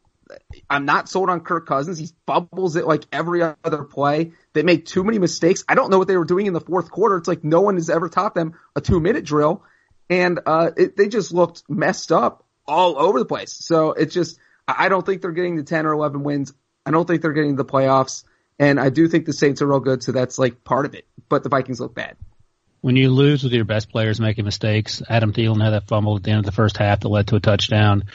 [0.69, 1.97] I'm not sold on Kirk Cousins.
[1.97, 4.33] He fumbles it like every other play.
[4.53, 5.63] They make too many mistakes.
[5.67, 7.17] I don't know what they were doing in the fourth quarter.
[7.17, 9.63] It's like no one has ever taught them a two minute drill.
[10.09, 13.53] And, uh, it, they just looked messed up all over the place.
[13.53, 16.53] So it's just, I don't think they're getting the 10 or 11 wins.
[16.85, 18.23] I don't think they're getting the playoffs.
[18.59, 20.03] And I do think the Saints are real good.
[20.03, 22.17] So that's like part of it, but the Vikings look bad.
[22.81, 26.23] When you lose with your best players making mistakes, Adam Thielen had that fumble at
[26.23, 28.05] the end of the first half that led to a touchdown.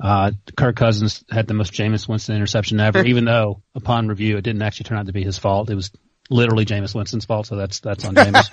[0.00, 4.42] Uh, Kirk Cousins had the most Jameis Winston interception ever, even though upon review it
[4.42, 5.68] didn't actually turn out to be his fault.
[5.68, 5.90] It was
[6.30, 8.48] literally Jameis Winston's fault, so that's that's on Jameis.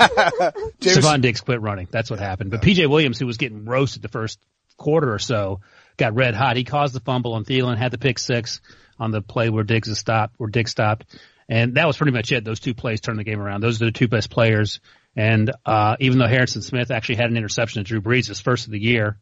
[0.81, 1.87] James, Stefon Diggs quit running.
[1.89, 2.51] That's what happened.
[2.51, 4.39] But PJ Williams, who was getting roasted the first
[4.77, 5.61] quarter or so,
[5.97, 6.57] got red hot.
[6.57, 8.61] He caused the fumble on Thielen, had the pick six
[8.99, 11.05] on the play where Diggs is stopped, where Diggs stopped.
[11.49, 12.45] And that was pretty much it.
[12.45, 13.61] Those two plays turned the game around.
[13.61, 14.79] Those are the two best players.
[15.15, 18.65] And uh, even though Harrison Smith actually had an interception to Drew Brees his first
[18.65, 19.17] of the year,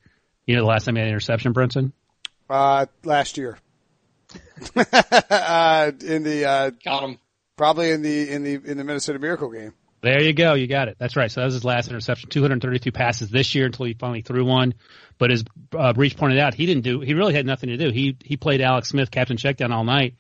[0.46, 1.92] you know the last time he had an interception, Brinson?
[2.50, 3.58] Uh, last year.
[4.76, 7.20] uh, in the uh, Got him.
[7.58, 9.74] probably in the in the in the Minnesota Miracle game.
[10.02, 10.54] There you go.
[10.54, 10.96] You got it.
[10.98, 11.30] That's right.
[11.30, 12.30] So that was his last interception.
[12.30, 14.76] 232 passes this year until he finally threw one.
[15.18, 15.44] But as
[15.78, 17.02] uh, Breech pointed out, he didn't do.
[17.02, 17.90] He really had nothing to do.
[17.92, 20.16] He he played Alex Smith captain checkdown all night,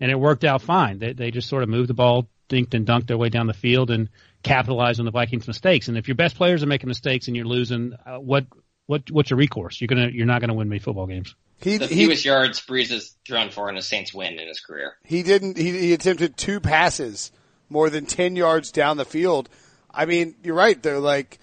[0.00, 0.98] and it worked out fine.
[0.98, 3.54] They they just sort of moved the ball, dinked and dunked their way down the
[3.54, 4.10] field, and
[4.42, 5.88] capitalized on the Vikings' mistakes.
[5.88, 8.46] And if your best players are making mistakes and you're losing, uh, what
[8.86, 9.80] what what's your recourse?
[9.80, 11.34] You're gonna you're not gonna win many football games.
[11.60, 14.60] He The he fewest yards Brees has thrown for in a Saints win in his
[14.60, 14.96] career.
[15.04, 17.30] he didn't he, he attempted two passes
[17.68, 19.48] more than 10 yards down the field.
[19.90, 21.38] I mean, you're right though, like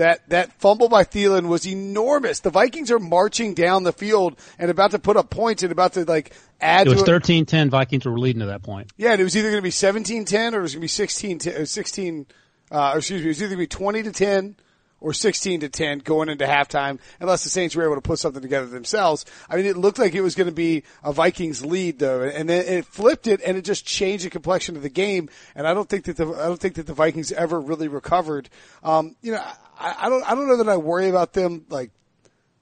[0.00, 2.40] that, that fumble by Thielen was enormous.
[2.40, 5.92] The Vikings are marching down the field and about to put up points and about
[5.92, 7.22] to like add It was to it.
[7.22, 7.68] 13-10.
[7.68, 8.90] Vikings were leading at that point.
[8.96, 10.88] Yeah, and it was either going to be 17-10 or it was going to be
[10.88, 12.26] 16 to, uh, 16,
[12.70, 14.56] uh, or excuse me, it was either going to be 20 to 10
[15.00, 18.42] or 16 to 10 going into halftime unless the Saints were able to put something
[18.42, 19.24] together themselves.
[19.48, 22.48] I mean, it looked like it was going to be a Vikings lead though, and
[22.48, 25.28] then it flipped it and it just changed the complexion of the game.
[25.54, 28.48] And I don't think that the, I don't think that the Vikings ever really recovered.
[28.82, 29.44] Um, you know,
[29.80, 31.90] I, I don't, I don't know that I worry about them like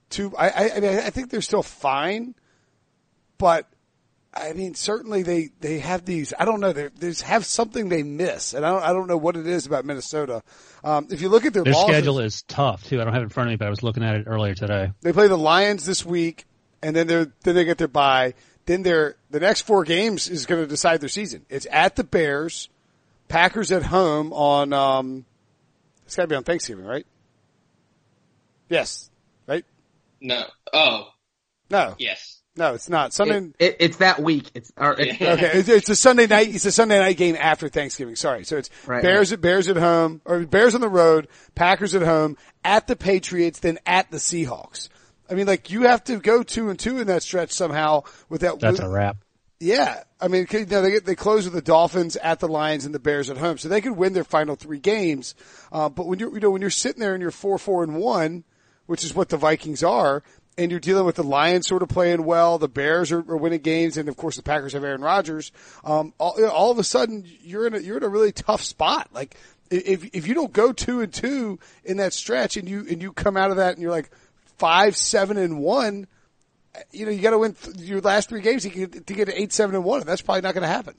[0.09, 2.33] too, I, I, I mean, I think they're still fine,
[3.37, 3.67] but
[4.33, 8.03] I mean, certainly they, they have these, I don't know, they there's have something they
[8.03, 8.53] miss.
[8.53, 10.43] And I don't, I don't know what it is about Minnesota.
[10.83, 13.01] Um, if you look at their, Their schedule is tough too.
[13.01, 14.53] I don't have it in front of me, but I was looking at it earlier
[14.53, 14.91] today.
[15.01, 16.45] they play the Lions this week
[16.81, 18.33] and then they're, then they get their bye.
[18.65, 21.45] Then their, the next four games is going to decide their season.
[21.49, 22.69] It's at the Bears,
[23.27, 25.25] Packers at home on, um,
[26.09, 27.05] it's gotta be on Thanksgiving, right?
[28.67, 29.11] Yes.
[29.47, 29.63] Right?
[30.19, 30.43] No.
[30.73, 31.09] Oh,
[31.69, 31.93] No.
[31.99, 32.41] yes.
[32.55, 33.13] No, it's not.
[33.13, 34.49] Sunday, It, it, it's that week.
[34.55, 35.33] It's or it, Yeah.
[35.33, 36.53] Okay, it's, it's a Sunday night.
[36.53, 38.15] It's a Sunday night game after Thanksgiving.
[38.15, 41.93] Sorry, so it's Right, Bears at Bears at home, or Bears on the road, Packers
[41.93, 44.89] at home, at the Patriots, then at the Seahawks.
[45.29, 48.03] I mean, like you have to go two and two in that stretch somehow.
[48.29, 49.17] With that, That's with- a wrap.
[49.59, 50.03] Yeah.
[50.21, 52.93] I mean, you know, they get, they close with the Dolphins at the Lions and
[52.93, 55.35] the Bears at home, so they could win their final three games.
[55.71, 57.95] Uh, but when you're, you know, when you're sitting there and you're four, four and
[57.95, 58.43] one,
[58.85, 60.23] which is what the Vikings are,
[60.57, 63.61] and you're dealing with the Lions sort of playing well, the Bears are, are winning
[63.61, 65.51] games, and of course the Packers have Aaron Rodgers.
[65.85, 69.09] Um, all, all of a sudden you're in a, you're in a really tough spot.
[69.13, 69.37] Like
[69.69, 73.13] if, if you don't go two and two in that stretch and you, and you
[73.13, 74.11] come out of that and you're like
[74.57, 76.07] five, seven and one,
[76.91, 79.25] you know, you got to win th- your last three games to get, to get
[79.25, 80.95] to eight, seven, and one, and that's probably not going to happen.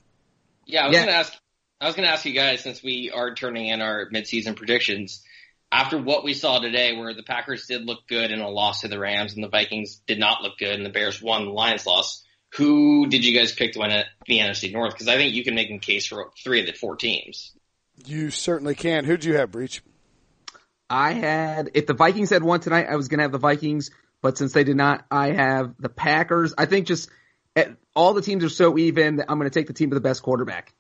[0.67, 1.05] Yeah, I was Yeah.
[1.07, 1.33] gonna ask.
[1.81, 5.25] I was gonna ask you guys since we are turning in our midseason predictions.
[5.73, 8.89] After what we saw today, where the Packers did look good in a loss to
[8.89, 11.87] the Rams, and the Vikings did not look good, and the Bears won, the Lions
[11.87, 12.25] lost.
[12.55, 14.93] Who did you guys pick to win at the NFC North?
[14.95, 17.53] Because I think you can make a case for three of the four teams.
[18.05, 19.05] You certainly can.
[19.05, 19.83] Who'd you have, Breech?
[20.89, 23.91] I had if the Vikings had won tonight, I was gonna have the Vikings,
[24.23, 26.55] but since they did not, I have the Packers.
[26.57, 27.11] I think just
[27.57, 30.09] eh, all the teams are so even that I'm gonna take the team with the
[30.09, 30.75] best quarterback.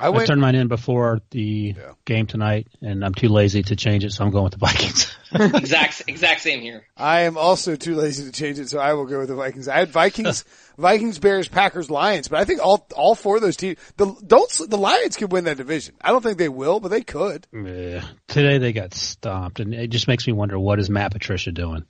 [0.00, 0.26] I I went.
[0.28, 1.92] turned mine in before the Yeah.
[2.04, 5.14] game tonight, and I'm too lazy to change it, so I'm going with the Vikings.
[5.32, 6.86] exact exact same here.
[6.96, 9.68] I am also too lazy to change it, so I will go with the Vikings.
[9.68, 10.44] I had Vikings,
[10.78, 13.78] Vikings, Bears, Packers, Lions, but I think all all four of those teams.
[13.96, 15.94] The don't the Lions could win that division.
[16.00, 17.46] I don't think they will, but they could.
[17.52, 18.04] Yeah.
[18.28, 21.84] Today they got stomped, and it just makes me wonder what is Matt Patricia doing?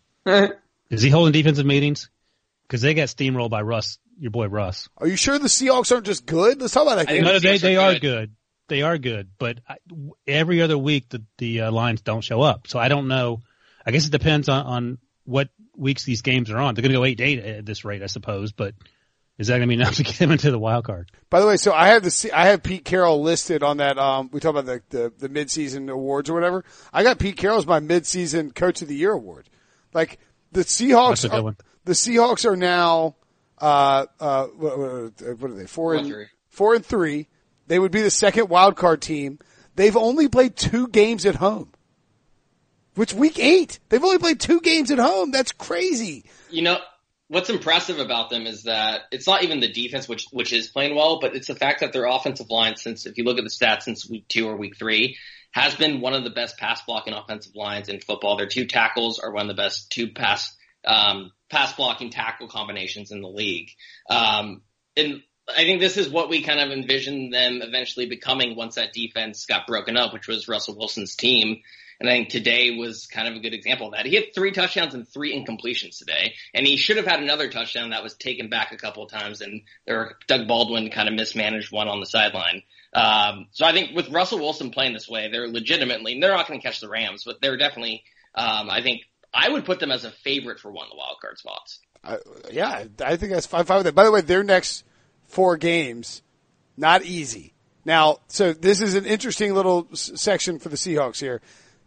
[0.91, 2.11] Is he holding defensive meetings?
[2.69, 4.89] Because they got steamrolled by Russ, your boy Russ.
[4.99, 6.61] Are you sure the Seahawks aren't just good?
[6.61, 7.09] Let's talk about that.
[7.09, 7.25] Game.
[7.25, 8.01] No, the they Seahawks they are are good.
[8.01, 8.35] good.
[8.69, 9.77] They are good, but I,
[10.27, 12.67] every other week the the uh, Lions don't show up.
[12.67, 13.41] So I don't know.
[13.87, 16.75] I guess it depends on on what weeks these games are on.
[16.75, 18.53] They're going to go eight to eight at this rate, I suppose.
[18.53, 18.75] But
[19.39, 21.11] is that going to be enough to get them into the wild card?
[21.31, 23.97] By the way, so I have the C- I have Pete Carroll listed on that.
[23.99, 26.65] Um, we talk about the the, the midseason awards or whatever.
[26.93, 29.49] I got Pete Carroll as my midseason Coach of the Year award.
[29.95, 30.19] Like
[30.53, 31.57] the Seahawks, That's a good are, one.
[31.89, 33.17] The Seahawks are now
[33.57, 36.27] uh uh what, what, are they four and three.
[36.51, 37.29] four and three.
[37.67, 39.39] They would be the second wild card team.
[39.75, 41.73] They've only played two games at home.
[42.95, 43.79] Which week eight?
[43.89, 45.31] They've only played two games at home.
[45.31, 46.25] That's crazy.
[46.51, 46.79] You know
[47.29, 50.95] what's impressive about them is that it's not even the defense, which which is playing
[50.95, 53.51] well, but it's the fact that their offensive line, since if you look at the
[53.51, 55.17] stats since week two or week three,
[55.53, 58.37] has been one of the best pass blocking offensive lines in football.
[58.37, 63.11] Their two tackles are one of the best two pass um, pass blocking tackle combinations
[63.11, 63.71] in the league.
[64.09, 64.63] Um,
[64.97, 68.93] and I think this is what we kind of envisioned them eventually becoming once that
[68.93, 71.63] defense got broken up, which was Russell Wilson's team.
[72.01, 74.07] And I think today was kind of a good example of that.
[74.07, 77.91] He had three touchdowns and three incompletions today, and he should have had another touchdown
[77.91, 81.73] that was taken back a couple of times, and there Doug Baldwin kind of mismanaged
[81.73, 82.63] one on the sideline.
[82.93, 86.61] Um, so I think with Russell Wilson playing this way, they're legitimately they're not going
[86.61, 88.05] to catch the Rams, but they're definitely.
[88.35, 89.03] Um, I think
[89.39, 91.81] I would put them as a favorite for one of the wild card spots.
[92.51, 93.65] Yeah, I think that's fine.
[93.65, 93.95] Fine with that.
[93.95, 94.85] By the way, their next
[95.27, 96.23] four games,
[96.77, 97.55] not easy.
[97.85, 101.41] Now, so this is an interesting little section for the Seahawks here.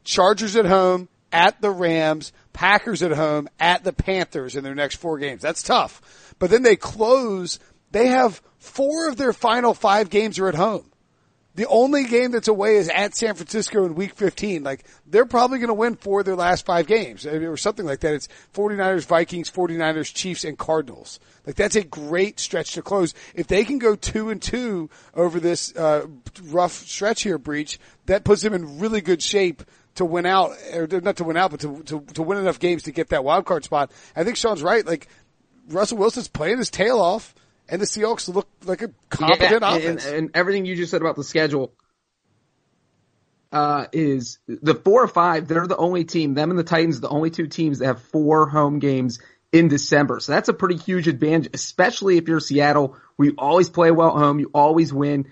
[0.03, 4.95] Chargers at home, at the Rams, Packers at home, at the Panthers in their next
[4.95, 5.41] four games.
[5.41, 6.01] That's tough.
[6.39, 7.59] But then they close,
[7.91, 10.90] they have four of their final five games are at home.
[11.61, 14.63] The only game that's away is at San Francisco in week 15.
[14.63, 17.99] Like, they're probably going to win four of their last five games or something like
[17.99, 18.15] that.
[18.15, 21.19] It's 49ers, Vikings, 49ers, Chiefs, and Cardinals.
[21.45, 23.13] Like, that's a great stretch to close.
[23.35, 26.07] If they can go two and two over this, uh,
[26.45, 29.61] rough stretch here, Breech, that puts them in really good shape
[29.93, 32.81] to win out, or not to win out, but to, to, to win enough games
[32.83, 33.91] to get that wild card spot.
[34.15, 34.83] I think Sean's right.
[34.83, 35.09] Like,
[35.69, 37.35] Russell Wilson's playing his tail off
[37.71, 40.05] and the Seahawks look like a competent yeah, offense.
[40.05, 41.73] And, and, everything you just said about the schedule
[43.51, 45.47] uh, is the four or five.
[45.47, 46.33] They're the only team.
[46.33, 49.19] Them and the Titans, the only two teams that have four home games
[49.53, 50.19] in December.
[50.19, 52.97] So that's a pretty huge advantage, especially if you're Seattle.
[53.15, 54.39] where you always play well at home.
[54.39, 55.27] You always win.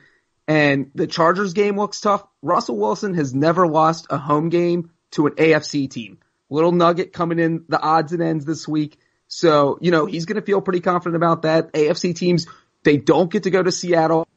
[0.47, 2.23] And the Chargers game looks tough.
[2.41, 6.19] Russell Wilson has never lost a home game to an AFC team.
[6.49, 8.97] Little nugget coming in the odds and ends this week.
[9.29, 11.71] So, you know, he's going to feel pretty confident about that.
[11.71, 12.47] AFC teams,
[12.83, 14.27] they don't get to go to Seattle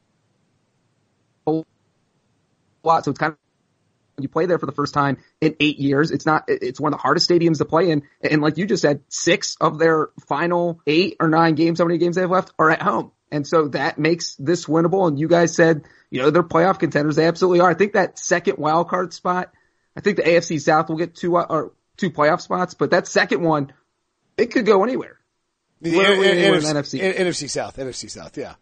[1.47, 1.63] a
[2.83, 3.03] lot.
[3.03, 3.37] So it's kind of,
[4.23, 6.11] you play there for the first time in eight years.
[6.11, 8.03] It's not, it's one of the hardest stadiums to play in.
[8.21, 11.97] And like you just said, six of their final eight or nine games, how many
[11.97, 13.11] games they have left are at home.
[13.31, 15.07] And so that makes this winnable.
[15.07, 17.15] And you guys said, you know, they're playoff contenders.
[17.15, 17.71] They absolutely are.
[17.71, 19.51] I think that second wild card spot,
[19.97, 23.07] I think the AFC South will get two, uh, or two playoff spots, but that
[23.07, 23.73] second one,
[24.37, 25.19] it could go anywhere.
[25.81, 27.01] The Literally N- anywhere in NFC, NFC.
[27.01, 28.55] N- NFC South, NFC South, yeah.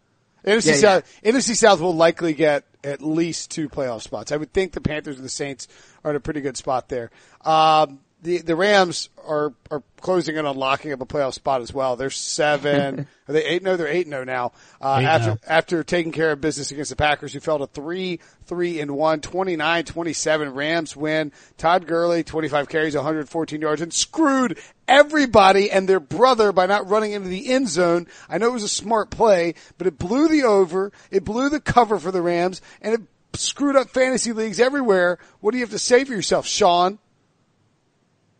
[0.44, 4.32] NFC Yeah, South, NFC South will likely get at least two playoff spots.
[4.32, 5.68] I would think the Panthers and the Saints
[6.04, 7.10] are in a pretty good spot there.
[7.42, 11.72] Um, the the Rams are are closing in on locking up a playoff spot as
[11.72, 11.96] well.
[11.96, 13.06] They're seven.
[13.28, 13.62] are they eight?
[13.62, 14.06] No, they're eight.
[14.06, 14.52] No now.
[14.80, 15.38] Uh, Eight after now.
[15.48, 19.20] after taking care of business against the Packers, who fell to three three and one,
[19.20, 20.54] 29-27.
[20.54, 21.32] Rams win.
[21.58, 26.52] Todd Gurley, twenty five carries, one hundred fourteen yards, and screwed everybody and their brother
[26.52, 28.06] by not running into the end zone.
[28.28, 30.92] I know it was a smart play, but it blew the over.
[31.10, 33.00] It blew the cover for the Rams, and it
[33.34, 35.18] screwed up fantasy leagues everywhere.
[35.40, 36.98] What do you have to say for yourself, Sean?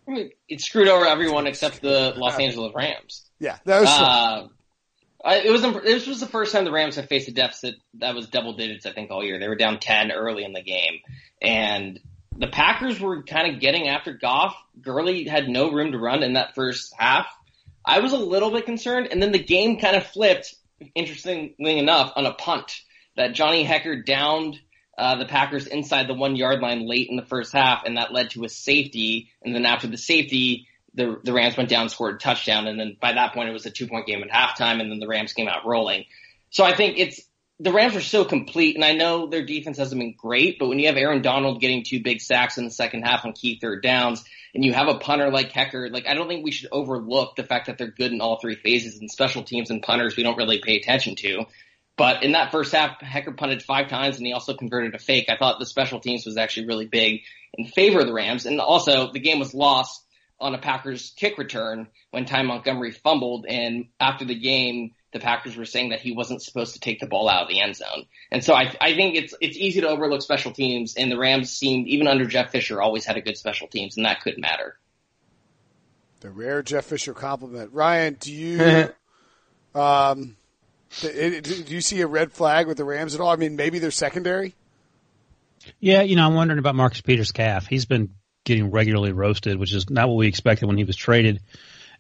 [0.06, 3.24] It screwed over everyone except the Los Angeles Rams.
[3.38, 3.88] Yeah, that was.
[3.88, 4.48] Uh,
[5.24, 8.14] I, it was this was the first time the Rams have faced a deficit that
[8.14, 8.86] was double digits.
[8.86, 11.00] I think all year they were down ten early in the game,
[11.40, 12.00] and
[12.36, 14.56] the Packers were kind of getting after Goff.
[14.80, 17.26] Gurley had no room to run in that first half.
[17.84, 20.54] I was a little bit concerned, and then the game kind of flipped.
[20.96, 22.80] Interestingly enough, on a punt
[23.16, 24.58] that Johnny Hekker downed
[24.98, 28.12] uh, the Packers inside the one yard line late in the first half, and that
[28.12, 29.31] led to a safety.
[29.42, 32.96] And then after the safety, the the Rams went down, scored a touchdown, and then
[33.00, 35.33] by that point it was a two point game at halftime, and then the Rams
[35.33, 36.05] came out rolling.
[36.50, 37.20] So I think it's
[37.59, 40.78] the Rams are so complete, and I know their defense hasn't been great, but when
[40.78, 43.83] you have Aaron Donald getting two big sacks in the second half on key third
[43.83, 44.24] downs,
[44.55, 47.44] and you have a punter like Hekker, like I don't think we should overlook the
[47.44, 50.37] fact that they're good in all three phases, and special teams and punters we don't
[50.37, 51.46] really pay attention to.
[51.96, 55.26] But in that first half, Hekker punted five times and he also converted a fake.
[55.28, 57.22] I thought the special teams was actually really big
[57.55, 58.46] in favor of the Rams.
[58.46, 60.02] And also the game was lost
[60.40, 63.46] on a Packers kick return when Ty Montgomery fumbled.
[63.46, 67.07] And after the game, the Packers were saying that he wasn't supposed to take the
[67.07, 68.07] ball out of the end zone.
[68.31, 71.50] And so I, I think it's, it's easy to overlook special teams and the Rams
[71.50, 74.78] seemed, even under Jeff Fisher, always had a good special teams and that could matter.
[76.20, 77.72] The rare Jeff Fisher compliment.
[77.72, 78.88] Ryan, do you,
[79.74, 80.37] um,
[81.00, 83.31] do you see a red flag with the Rams at all?
[83.31, 84.55] I mean, maybe they're secondary.
[85.81, 87.66] Yeah, you know, I'm wondering about Marcus Peters' calf.
[87.66, 88.11] He's been
[88.44, 91.40] getting regularly roasted, which is not what we expected when he was traded.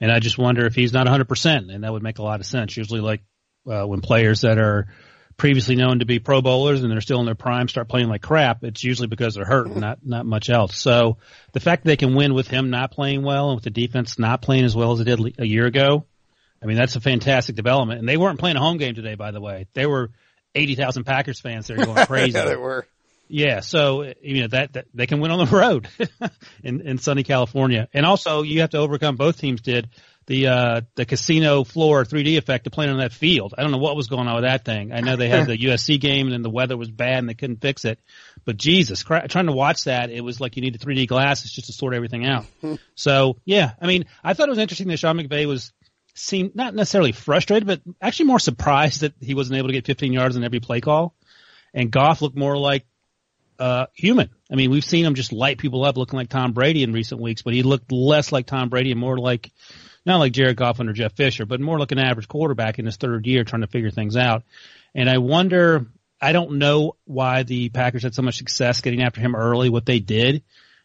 [0.00, 2.46] And I just wonder if he's not 100%, and that would make a lot of
[2.46, 2.76] sense.
[2.76, 3.22] Usually, like
[3.70, 4.88] uh, when players that are
[5.36, 8.22] previously known to be Pro Bowlers and they're still in their prime start playing like
[8.22, 10.76] crap, it's usually because they're hurt, not not much else.
[10.76, 11.18] So
[11.52, 14.18] the fact that they can win with him not playing well and with the defense
[14.18, 16.06] not playing as well as it did a year ago,
[16.62, 18.00] I mean that's a fantastic development.
[18.00, 19.66] And they weren't playing a home game today, by the way.
[19.74, 20.10] They were
[20.54, 22.32] 80,000 Packers fans there going crazy.
[22.38, 22.86] yeah, they were.
[23.28, 25.88] Yeah, so you know that, that they can win on the road
[26.62, 29.16] in in sunny California, and also you have to overcome.
[29.16, 29.88] Both teams did
[30.26, 33.54] the uh the casino floor 3D effect of playing on that field.
[33.56, 34.92] I don't know what was going on with that thing.
[34.92, 37.34] I know they had the USC game and then the weather was bad and they
[37.34, 37.98] couldn't fix it.
[38.44, 41.66] But Jesus, cra- trying to watch that, it was like you needed 3D glasses just
[41.68, 42.44] to sort everything out.
[42.94, 45.72] so yeah, I mean, I thought it was interesting that Sean McVay was
[46.14, 50.12] seemed not necessarily frustrated, but actually more surprised that he wasn't able to get 15
[50.12, 51.14] yards on every play call.
[51.74, 52.86] and Goff looked more like
[53.58, 54.28] uh, human.
[54.50, 57.20] I mean, we've seen him just light people up, looking like Tom Brady in recent
[57.20, 59.50] weeks, but he looked less like Tom Brady and more like
[60.04, 62.96] not like Jared Goff under Jeff Fisher, but more like an average quarterback in his
[62.96, 64.42] third year trying to figure things out.
[64.94, 65.86] And I wonder,
[66.20, 69.86] I don't know why the Packers had so much success getting after him early, what
[69.86, 70.42] they did.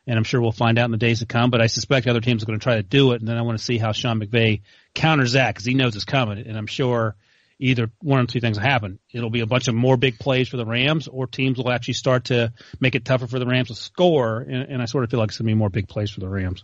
[0.08, 2.22] And I'm sure we'll find out in the days to come, but I suspect other
[2.22, 3.20] teams are going to try to do it.
[3.20, 4.62] And then I want to see how Sean McVay
[4.96, 6.48] counters that because he knows it's coming.
[6.48, 7.16] And I'm sure
[7.60, 9.00] either one or two things will happen.
[9.12, 11.96] It'll be a bunch of more big plays for the Rams or teams will actually
[11.96, 14.40] start to make it tougher for the Rams to score.
[14.40, 16.22] And, and I sort of feel like it's going to be more big plays for
[16.22, 16.64] the Rams.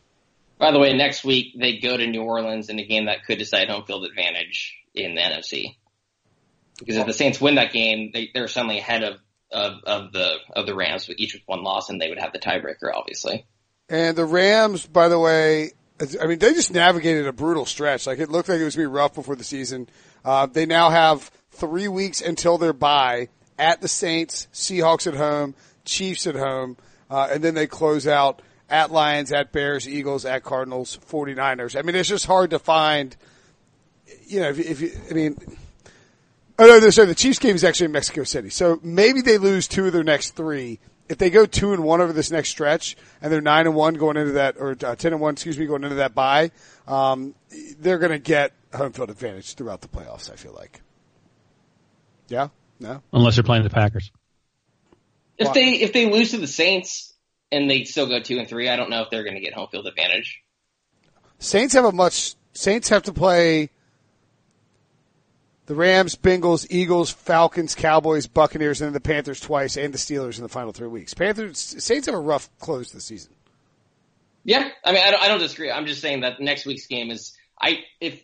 [0.58, 3.40] By the way, next week they go to New Orleans in a game that could
[3.40, 5.76] decide home field advantage in the NFC.
[6.80, 9.18] Because if the Saints win that game, they, they're suddenly ahead of,
[9.54, 12.34] of, of the of the Rams, with each with one loss, and they would have
[12.34, 13.46] the tiebreaker, obviously.
[13.90, 15.72] And the Rams, by the way,
[16.22, 18.08] I mean they just navigated a brutal stretch.
[18.08, 19.88] Like it looked like it was going to be rough before the season.
[20.26, 25.56] Uh, they now have three weeks until their bye at the Saints, Seahawks at home,
[25.86, 26.78] Chiefs at home,
[27.10, 31.78] uh, and then they close out at Lions, at Bears, Eagles, at Cardinals, 49ers.
[31.78, 33.16] I mean, it's just hard to find,
[34.26, 35.38] you know, if, if you, I mean,
[36.60, 38.50] oh no, sorry, the Chiefs game is actually in Mexico City.
[38.50, 40.80] So maybe they lose two of their next three.
[41.10, 43.96] If they go two and one over this next stretch and they're nine and one
[43.96, 46.52] going into that, or uh, 10 and one, excuse me, going into that bye,
[46.88, 47.36] um,
[47.80, 50.82] they're going to get home field advantage throughout the playoffs, I feel like.
[52.30, 52.48] Yeah?
[52.80, 53.04] No?
[53.12, 54.12] Unless they're playing the Packers.
[55.38, 57.14] If well, they, if they lose to the Saints,
[57.54, 58.68] and they still go two and three.
[58.68, 60.42] I don't know if they're going to get home field advantage.
[61.40, 62.36] Saints have a much.
[62.54, 63.70] Saints have to play
[65.74, 70.38] the Rams, Bengals, Eagles, Falcons, Cowboys, Buccaneers, and then the Panthers twice, and the Steelers
[70.38, 71.14] in the final three weeks.
[71.14, 73.34] Panthers Saints have a rough close to the season.
[74.44, 75.72] Yeah, I mean, I don't, I don't disagree.
[75.72, 78.22] I'm just saying that next week's game is I if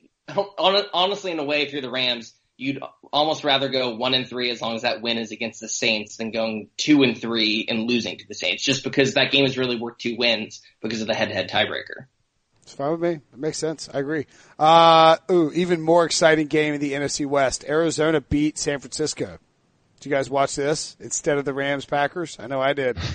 [0.58, 2.84] honestly in a way if you're the Rams you'd
[3.14, 6.18] almost rather go one and three as long as that win is against the Saints
[6.18, 9.58] than going two and three and losing to the Saints, just because that game is
[9.58, 12.08] really worth two wins because of the head-to-head tiebreaker.
[12.70, 13.10] It's fine with me.
[13.14, 13.90] It makes sense.
[13.92, 14.28] I agree.
[14.60, 17.66] Uh, ooh, even more exciting game in the NFC West.
[17.68, 19.40] Arizona beat San Francisco.
[20.00, 22.38] Did you guys watch this instead of the Rams Packers?
[22.40, 22.98] I know I did.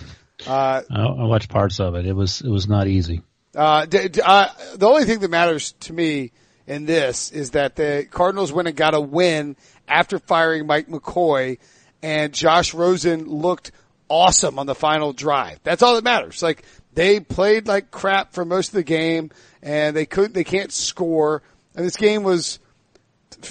[0.48, 2.07] Uh, I watched parts of it.
[2.07, 3.22] It was it was not easy.
[3.55, 6.32] Uh, d- d- uh, the only thing that matters to me
[6.66, 11.59] in this is that the Cardinals went and got a win after firing Mike McCoy
[12.02, 13.70] and Josh Rosen looked
[14.09, 15.61] awesome on the final drive.
[15.62, 16.42] That's all that matters.
[16.42, 16.64] Like
[16.95, 19.30] they played like crap for most of the game
[19.62, 21.42] and they couldn't, they can't score.
[21.74, 22.59] And this game was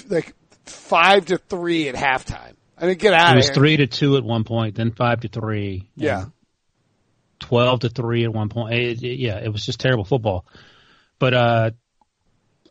[0.08, 0.34] like
[0.64, 2.54] five to three at halftime.
[2.76, 5.20] I mean, get out of It was three to two at one point, then five
[5.20, 5.88] to three.
[5.96, 6.26] Yeah.
[7.40, 8.74] 12 to three at one point.
[8.74, 10.46] It, it, yeah, it was just terrible football.
[11.18, 11.70] But, uh,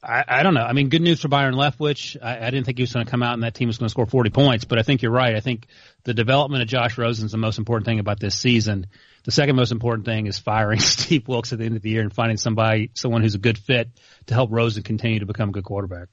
[0.04, 0.64] I, I don't know.
[0.64, 2.18] I mean, good news for Byron Leftwich.
[2.22, 3.88] I, I didn't think he was going to come out and that team was going
[3.88, 5.36] to score 40 points, but I think you're right.
[5.36, 5.68] I think
[6.04, 8.88] the development of Josh Rosen is the most important thing about this season.
[9.24, 12.02] The second most important thing is firing Steve Wilks at the end of the year
[12.02, 13.90] and finding somebody, someone who's a good fit
[14.28, 16.10] to help Rosen continue to become a good quarterback.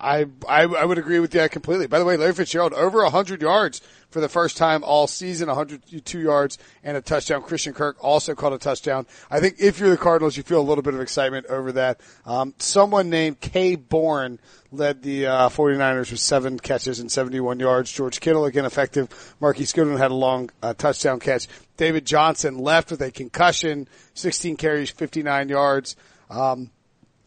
[0.00, 1.86] I, I, I would agree with that completely.
[1.86, 6.18] By the way, Larry Fitzgerald over 100 yards for the first time all season, 102
[6.18, 7.42] yards and a touchdown.
[7.42, 9.06] Christian Kirk also caught a touchdown.
[9.30, 12.00] I think if you're the Cardinals, you feel a little bit of excitement over that.
[12.24, 14.38] Um, someone named Kay Bourne
[14.72, 17.92] led the uh, 49ers with seven catches and 71 yards.
[17.92, 19.34] George Kittle again effective.
[19.38, 21.46] Marquise Goodwin had a long uh, touchdown catch.
[21.76, 25.96] David Johnson left with a concussion, 16 carries, 59 yards.
[26.30, 26.70] Um,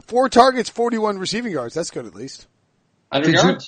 [0.00, 1.74] four targets, 41 receiving yards.
[1.74, 2.46] That's good at least.
[3.12, 3.58] Did you,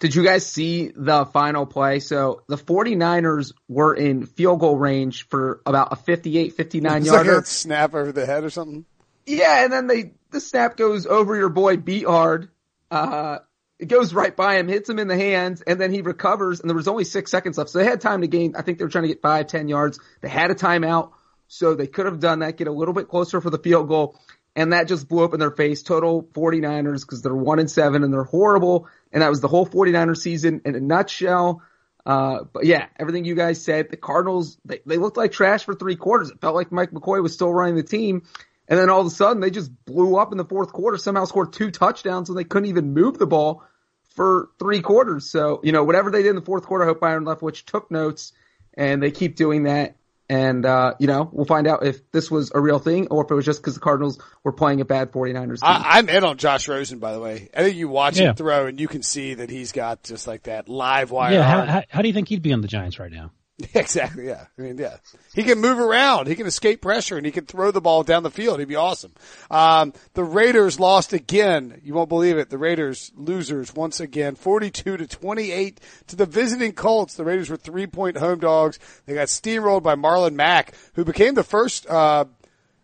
[0.00, 2.00] did you guys see the final play?
[2.00, 7.36] So the 49ers were in field goal range for about a 58, 59 yarder.
[7.36, 8.86] Like snap over the head or something?
[9.26, 12.48] Yeah, and then they, the snap goes over your boy Beathard.
[12.90, 13.38] Uh,
[13.78, 16.68] it goes right by him, hits him in the hands, and then he recovers, and
[16.68, 17.70] there was only six seconds left.
[17.70, 19.68] So they had time to gain, I think they were trying to get five, ten
[19.68, 20.00] yards.
[20.22, 21.12] They had a timeout,
[21.48, 24.18] so they could have done that, get a little bit closer for the field goal
[24.56, 25.82] and that just blew up in their face.
[25.82, 28.88] Total 49ers because they're one and seven and they're horrible.
[29.12, 31.62] And that was the whole 49er season in a nutshell.
[32.04, 35.74] Uh, but yeah, everything you guys said, the Cardinals, they, they looked like trash for
[35.74, 36.30] three quarters.
[36.30, 38.22] It felt like Mike McCoy was still running the team.
[38.66, 41.24] And then all of a sudden they just blew up in the fourth quarter, somehow
[41.24, 43.64] scored two touchdowns and they couldn't even move the ball
[44.14, 45.30] for three quarters.
[45.30, 47.90] So, you know, whatever they did in the fourth quarter, I hope Byron Leftwich took
[47.90, 48.32] notes
[48.74, 49.96] and they keep doing that.
[50.30, 53.30] And, uh, you know, we'll find out if this was a real thing or if
[53.32, 55.58] it was just because the Cardinals were playing a bad 49ers team.
[55.62, 57.48] I, am in on Josh Rosen, by the way.
[57.52, 58.28] I think you watch yeah.
[58.28, 61.32] him throw and you can see that he's got just like that live wire.
[61.32, 61.42] Yeah.
[61.42, 63.32] How, how, how, do you think he'd be on the Giants right now?
[63.74, 64.26] Exactly.
[64.26, 64.46] Yeah.
[64.58, 64.96] I mean, yeah.
[65.34, 66.26] He can move around.
[66.26, 68.58] He can escape pressure and he can throw the ball down the field.
[68.58, 69.12] He'd be awesome.
[69.50, 71.80] Um, the Raiders lost again.
[71.84, 72.50] You won't believe it.
[72.50, 77.14] The Raiders losers once again, 42 to 28 to the visiting Colts.
[77.14, 78.78] The Raiders were three point home dogs.
[79.06, 82.26] They got steamrolled by Marlon Mack, who became the first, uh,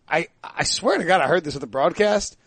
[0.07, 2.37] I, I swear to God, I heard this at the broadcast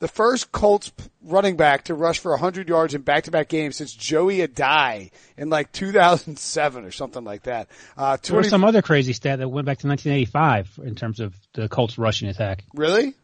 [0.00, 0.90] the first Colts
[1.22, 5.70] running back to rush for 100 yards in back-to-back games since Joey Addai in like
[5.72, 7.68] 2007 or something like that.
[7.96, 11.20] Uh, 20- there was some other crazy stat that went back to 1985 in terms
[11.20, 12.64] of the Colts rushing attack.
[12.74, 13.14] Really?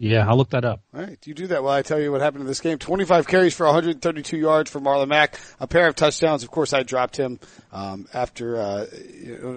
[0.00, 0.80] Yeah, I'll look that up.
[0.94, 2.78] All right, you do that while I tell you what happened in this game.
[2.78, 6.44] 25 carries for 132 yards for Marlon Mack, a pair of touchdowns.
[6.44, 7.40] Of course, I dropped him
[7.72, 8.86] um, after uh,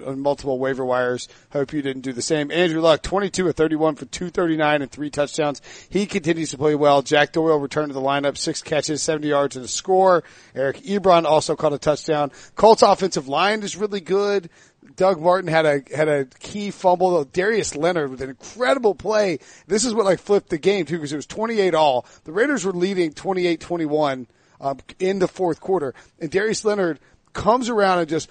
[0.06, 1.28] on multiple waiver wires.
[1.52, 2.50] Hope you didn't do the same.
[2.50, 5.62] Andrew Luck, 22 of 31 for 239 and three touchdowns.
[5.88, 7.02] He continues to play well.
[7.02, 10.24] Jack Doyle returned to the lineup, six catches, 70 yards and a score.
[10.56, 12.32] Eric Ebron also caught a touchdown.
[12.56, 14.50] Colts offensive line is really good.
[14.96, 17.24] Doug Martin had a had a key fumble.
[17.24, 19.38] Darius Leonard with an incredible play.
[19.66, 22.06] This is what like flipped the game too because it was 28 all.
[22.24, 24.26] The Raiders were leading 28-21
[24.60, 27.00] um, in the fourth quarter, and Darius Leonard
[27.32, 28.28] comes around and just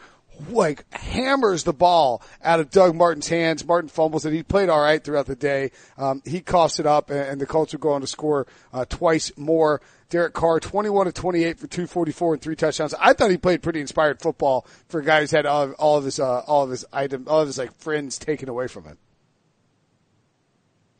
[0.49, 3.65] like hammers the ball out of Doug Martin's hands.
[3.65, 4.33] Martin fumbles it.
[4.33, 5.71] He played all right throughout the day.
[5.97, 9.31] Um, he coughs it up, and, and the Colts are going to score uh, twice
[9.37, 9.81] more.
[10.09, 12.93] Derek Carr, 21 to 28 for 244 and three touchdowns.
[12.99, 15.97] I thought he played pretty inspired football for a guy who's had all of, all
[15.97, 18.83] of his, uh, all of his item, all of his like friends taken away from
[18.83, 18.97] him.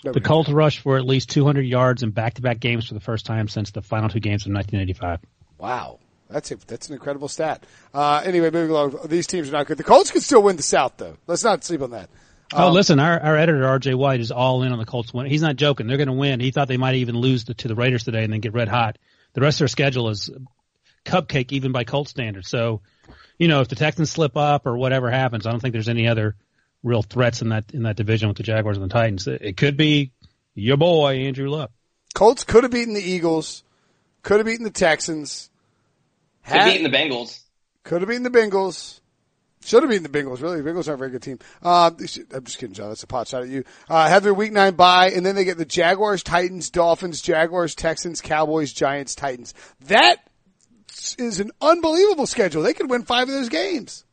[0.04, 3.48] The Colts rushed for at least 200 yards in back-to-back games for the first time
[3.48, 5.20] since the final two games of 1985.
[5.60, 6.00] Wow.
[6.32, 7.64] That's a, that's an incredible stat.
[7.94, 8.98] Uh, anyway, moving along.
[9.06, 9.78] These teams are not good.
[9.78, 11.18] The Colts can still win the South, though.
[11.28, 12.10] Let's not sleep on that.
[12.54, 15.14] Oh, um, oh, listen, our, our editor, RJ White, is all in on the Colts
[15.14, 15.28] win.
[15.28, 15.88] He's not joking.
[15.88, 16.40] They're going to win.
[16.40, 18.68] He thought they might even lose to, to the Raiders today and then get red
[18.68, 18.98] hot.
[19.34, 20.30] The rest of their schedule is
[21.06, 22.50] cupcake even by Colts standards.
[22.50, 22.82] So,
[23.38, 26.08] you know, if the Texans slip up or whatever happens, I don't think there's any
[26.08, 26.36] other
[26.84, 29.28] real threats in that in that division with the Jaguars and the Titans.
[29.28, 30.12] It could be
[30.56, 31.72] your boy Andrew Luck.
[32.14, 33.64] Colts could have beaten the Eagles,
[34.24, 35.50] could have beaten the Texans,
[36.46, 37.42] could have beaten the Bengals.
[37.84, 39.00] Could have beaten the Bengals.
[39.64, 40.42] Should have beaten the Bengals.
[40.42, 41.38] Really, the Bengals are a very good team.
[41.62, 42.90] Uh, I'm just kidding, John.
[42.90, 43.64] That's a pot shot at you.
[43.88, 47.76] Uh, have their week nine bye, and then they get the Jaguars, Titans, Dolphins, Jaguars,
[47.76, 49.54] Texans, Cowboys, Giants, Titans.
[49.82, 50.18] That
[51.20, 52.64] is an unbelievable schedule.
[52.64, 54.04] They could win five of those games.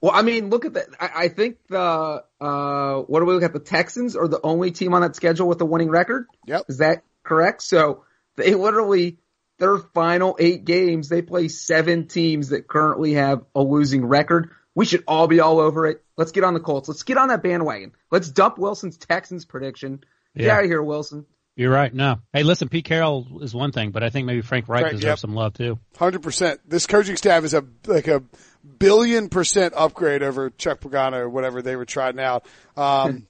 [0.00, 0.86] Well, I mean, look at that.
[0.98, 3.52] I, I think the uh, what do we look at?
[3.52, 6.26] The Texans are the only team on that schedule with a winning record.
[6.46, 6.66] Yep.
[6.68, 7.62] Is that correct?
[7.62, 8.04] So
[8.36, 9.18] they literally
[9.60, 14.50] their final eight games, they play seven teams that currently have a losing record.
[14.74, 16.02] We should all be all over it.
[16.16, 16.88] Let's get on the Colts.
[16.88, 17.92] Let's get on that bandwagon.
[18.10, 20.02] Let's dump Wilson's Texans prediction.
[20.36, 20.56] Get yeah.
[20.56, 21.26] out of here, Wilson.
[21.56, 21.92] You're right.
[21.92, 22.20] No.
[22.32, 25.18] Hey, listen, Pete Carroll is one thing, but I think maybe Frank Reich deserves yep.
[25.18, 25.78] some love too.
[25.96, 26.60] Hundred percent.
[26.66, 28.22] This coaching staff is a like a
[28.78, 32.46] billion percent upgrade over Chuck Pagano or whatever they were trying out.
[32.76, 33.26] Um,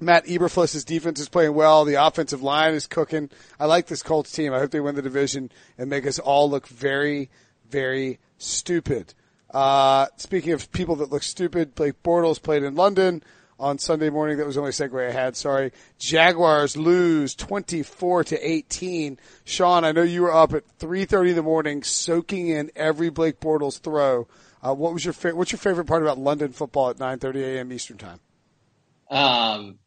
[0.00, 1.84] Matt Eberflus' defense is playing well.
[1.84, 3.30] The offensive line is cooking.
[3.58, 4.52] I like this Colts team.
[4.52, 7.30] I hope they win the division and make us all look very,
[7.68, 9.14] very stupid.
[9.50, 13.22] Uh, speaking of people that look stupid, Blake Bortles played in London
[13.58, 14.38] on Sunday morning.
[14.38, 15.36] That was the only segue I had.
[15.36, 15.72] Sorry.
[15.98, 19.18] Jaguars lose 24 to 18.
[19.44, 23.38] Sean, I know you were up at 3.30 in the morning soaking in every Blake
[23.38, 24.26] Bortles throw.
[24.62, 27.72] Uh, what was your fa- what's your favorite part about London football at 9:30 a.m.
[27.72, 28.20] Eastern time?
[29.10, 29.78] Um,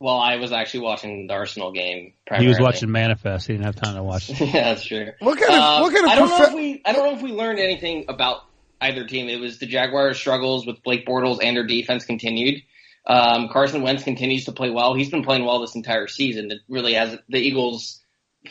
[0.00, 2.12] well, I was actually watching the Arsenal game.
[2.26, 2.46] Primarily.
[2.46, 3.46] He was watching Manifest.
[3.46, 4.28] He didn't have time to watch.
[4.40, 5.12] yeah, that's true.
[5.18, 6.12] What kind of um, what kind of?
[6.12, 8.42] I don't prof- know if we I don't know if we learned anything about
[8.80, 9.28] either team.
[9.28, 12.62] It was the Jaguars' struggles with Blake Bortles and their defense continued.
[13.06, 14.94] Um, Carson Wentz continues to play well.
[14.94, 16.50] He's been playing well this entire season.
[16.50, 18.00] It really has the Eagles'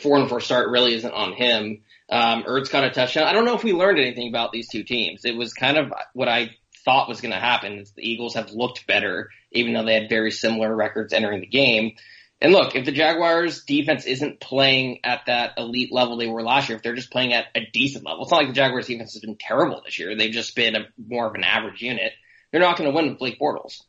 [0.02, 1.82] four and four start really isn't on him.
[2.10, 3.24] Um, Ertz got a touchdown.
[3.24, 5.24] I don't know if we learned anything about these two teams.
[5.24, 7.84] It was kind of what I thought was going to happen.
[7.96, 11.92] The Eagles have looked better, even though they had very similar records entering the game.
[12.40, 16.68] And look, if the Jaguars defense isn't playing at that elite level they were last
[16.68, 19.14] year, if they're just playing at a decent level, it's not like the Jaguars defense
[19.14, 20.16] has been terrible this year.
[20.16, 22.12] They've just been a, more of an average unit.
[22.52, 23.80] They're not going to win with Blake Bortles.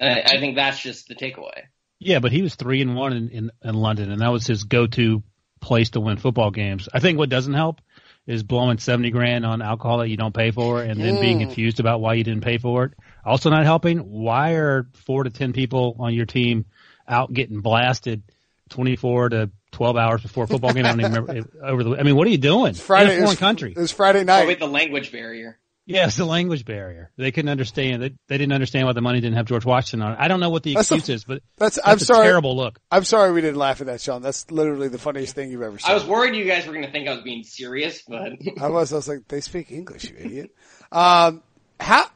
[0.00, 1.64] I, I think that's just the takeaway.
[1.98, 4.64] Yeah, but he was three and one in, in, in London, and that was his
[4.64, 5.22] go-to
[5.60, 6.88] place to win football games.
[6.92, 7.82] I think what doesn't help
[8.30, 11.20] is blowing 70 grand on alcohol that you don't pay for and then mm.
[11.20, 12.92] being confused about why you didn't pay for it.
[13.24, 16.64] Also not helping, why are four to 10 people on your team
[17.08, 18.22] out getting blasted
[18.68, 20.86] 24 to 12 hours before football game?
[20.86, 22.70] I don't even remember over the, I mean, what are you doing?
[22.70, 23.74] It's Friday, in a foreign country.
[23.76, 24.46] It's Friday night.
[24.46, 25.58] with the language barrier.
[25.90, 27.10] Yeah, it's the language barrier.
[27.16, 28.02] They couldn't understand.
[28.02, 30.18] They, they didn't understand why the money didn't have George Washington on it.
[30.20, 32.26] I don't know what the excuse a, is, but that's, that's I'm sorry.
[32.26, 32.78] terrible look.
[32.90, 34.22] I'm sorry we didn't laugh at that, Sean.
[34.22, 35.90] That's literally the funniest thing you've ever seen.
[35.90, 38.68] I was worried you guys were going to think I was being serious, but I
[38.68, 38.92] was.
[38.92, 40.54] I was like, they speak English, you idiot.
[40.92, 41.42] Um,
[41.78, 42.06] how?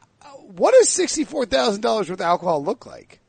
[0.47, 3.19] what does sixty-four thousand dollars worth of alcohol look like?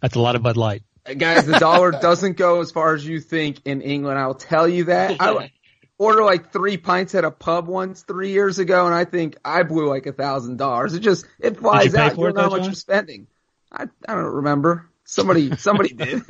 [0.00, 0.82] That's a lot of Bud Light.
[1.16, 4.18] Guys, the dollar doesn't go as far as you think in England.
[4.18, 5.20] I'll tell you that.
[5.20, 5.50] I
[5.98, 9.62] ordered like three pints at a pub once three years ago, and I think I
[9.62, 10.94] blew like a thousand dollars.
[10.94, 12.16] It just it flies out.
[12.16, 13.26] You don't know how much you're spending.
[13.70, 14.88] I I don't remember.
[15.04, 16.24] Somebody somebody did.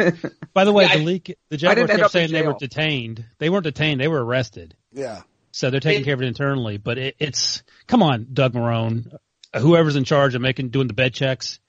[0.53, 3.25] By the way, yeah, the leak the Jaguars kept saying they were detained.
[3.39, 4.01] They weren't detained.
[4.01, 4.77] They were arrested.
[4.93, 5.23] Yeah.
[5.53, 6.79] So they're taking it, care of it internally.
[6.79, 9.15] But it, it's come on, Doug Marrone,
[9.55, 11.61] whoever's in charge of making doing the bed checks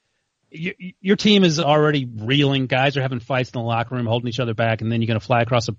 [0.54, 2.66] your, your team is already reeling.
[2.66, 5.08] Guys are having fights in the locker room, holding each other back, and then you're
[5.08, 5.76] going to fly across the,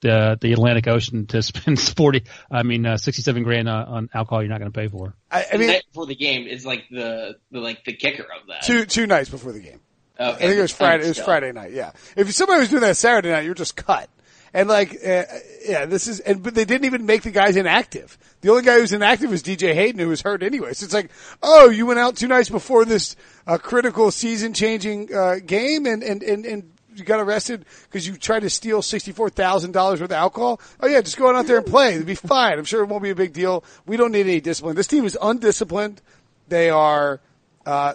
[0.00, 4.42] the the Atlantic Ocean to spend forty, I mean, uh, sixty-seven grand on, on alcohol
[4.42, 5.14] you're not going to pay for.
[5.30, 8.22] I, I mean, the night before the game is like the, the like the kicker
[8.24, 8.62] of that.
[8.62, 9.80] Two two nights before the game.
[10.18, 10.32] Okay.
[10.32, 11.04] I think it was Friday.
[11.04, 11.72] It was Friday night.
[11.72, 11.92] Yeah.
[12.14, 14.10] If somebody was doing that Saturday night, you're just cut.
[14.52, 15.24] And like, uh,
[15.64, 18.18] yeah, this is, and but they didn't even make the guys inactive.
[18.40, 20.72] The only guy who was inactive was DJ Hayden, who was hurt anyway.
[20.72, 21.10] So it's like,
[21.42, 23.14] oh, you went out two nights before this
[23.46, 28.40] uh, critical season-changing uh, game, and and and and you got arrested because you tried
[28.40, 30.60] to steal sixty-four thousand dollars worth of alcohol.
[30.80, 31.94] Oh yeah, just go on out there and play.
[31.94, 32.58] It'll be fine.
[32.58, 33.64] I'm sure it won't be a big deal.
[33.86, 34.76] We don't need any discipline.
[34.76, 36.00] This team is undisciplined.
[36.48, 37.20] They are.
[37.64, 37.94] Uh,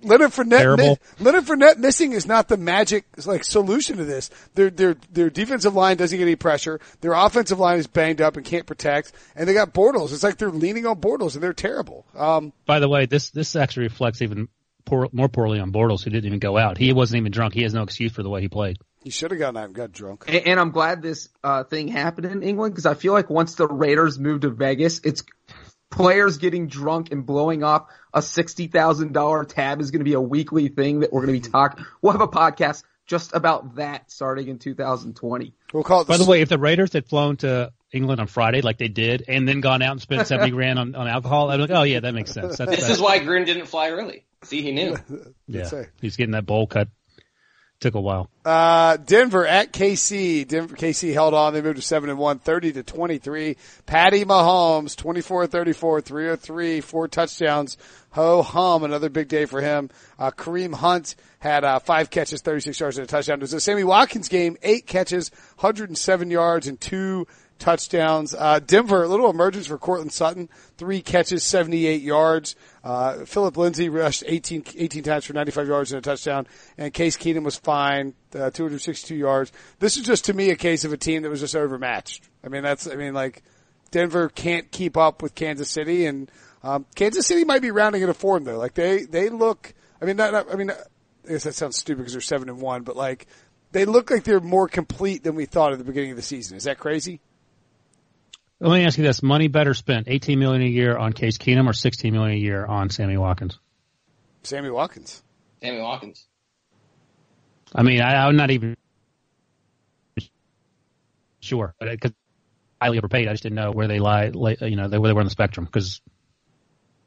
[0.00, 4.30] Leonard Fournette, Leonard Fournette missing is not the magic like solution to this.
[4.54, 6.78] Their their their defensive line doesn't get any pressure.
[7.00, 10.12] Their offensive line is banged up and can't protect, and they got Bortles.
[10.12, 12.06] It's like they're leaning on Bortles, and they're terrible.
[12.14, 14.48] Um, By the way, this this actually reflects even
[14.88, 16.78] poor, more poorly on Bortles, who didn't even go out.
[16.78, 17.54] He wasn't even drunk.
[17.54, 18.78] He has no excuse for the way he played.
[19.04, 20.24] He should have gotten out and got drunk.
[20.26, 23.54] And, and I'm glad this uh, thing happened in England because I feel like once
[23.54, 25.22] the Raiders moved to Vegas, it's
[25.90, 30.68] players getting drunk and blowing up a $60,000 tab is going to be a weekly
[30.68, 31.84] thing that we're going to be talking.
[32.02, 35.54] We'll have a podcast just about that starting in 2020.
[35.72, 38.60] We'll call it By the way, if the Raiders had flown to England on Friday
[38.60, 41.56] like they did and then gone out and spent 70 grand on, on alcohol, I'd
[41.56, 42.58] be like, oh yeah, that makes sense.
[42.58, 44.24] That's, this that's, is why Gruden didn't fly early.
[44.44, 44.96] See, he knew.
[45.46, 45.84] yeah.
[46.00, 46.88] He's getting that bowl cut
[47.80, 48.28] Took a while.
[48.48, 50.48] Uh, Denver at KC.
[50.48, 51.52] Denver, KC held on.
[51.52, 53.58] They moved to 7 and 1, 30 to 23.
[53.84, 57.76] Patty Mahomes, 24 34, 303, four touchdowns.
[58.12, 59.90] Ho hum, another big day for him.
[60.18, 63.38] Uh, Kareem Hunt had, uh, five catches, 36 yards and a touchdown.
[63.38, 67.26] It was a Sammy Watkins game, eight catches, 107 yards and two
[67.58, 68.34] touchdowns.
[68.34, 72.56] Uh, Denver, a little emergence for Courtland Sutton, three catches, 78 yards.
[72.82, 76.46] Uh, Phillip Lindsay rushed 18, 18 times for 95 yards and a touchdown,
[76.76, 79.52] and Case Keenum was fine, uh, 262 yards.
[79.78, 82.28] This is just to me a case of a team that was just overmatched.
[82.44, 83.42] I mean, that's, I mean, like,
[83.90, 86.30] Denver can't keep up with Kansas City, and
[86.62, 88.58] um, Kansas City might be rounding into form though.
[88.58, 89.72] Like they, they look.
[90.00, 92.60] I mean, not, not I mean, I guess that sounds stupid because they're seven and
[92.60, 93.26] one, but like
[93.72, 96.56] they look like they're more complete than we thought at the beginning of the season.
[96.56, 97.20] Is that crazy?
[98.60, 101.68] Let me ask you this: money better spent, eighteen million a year on Case Keenum
[101.68, 103.58] or sixteen million a year on Sammy Watkins?
[104.42, 105.22] Sammy Watkins.
[105.62, 106.27] Sammy Watkins.
[107.74, 108.76] I mean, I, I'm not even
[111.40, 112.12] sure, but because
[112.80, 114.26] highly overpaid, I just didn't know where they lie.
[114.26, 116.00] You know, where they were on the spectrum because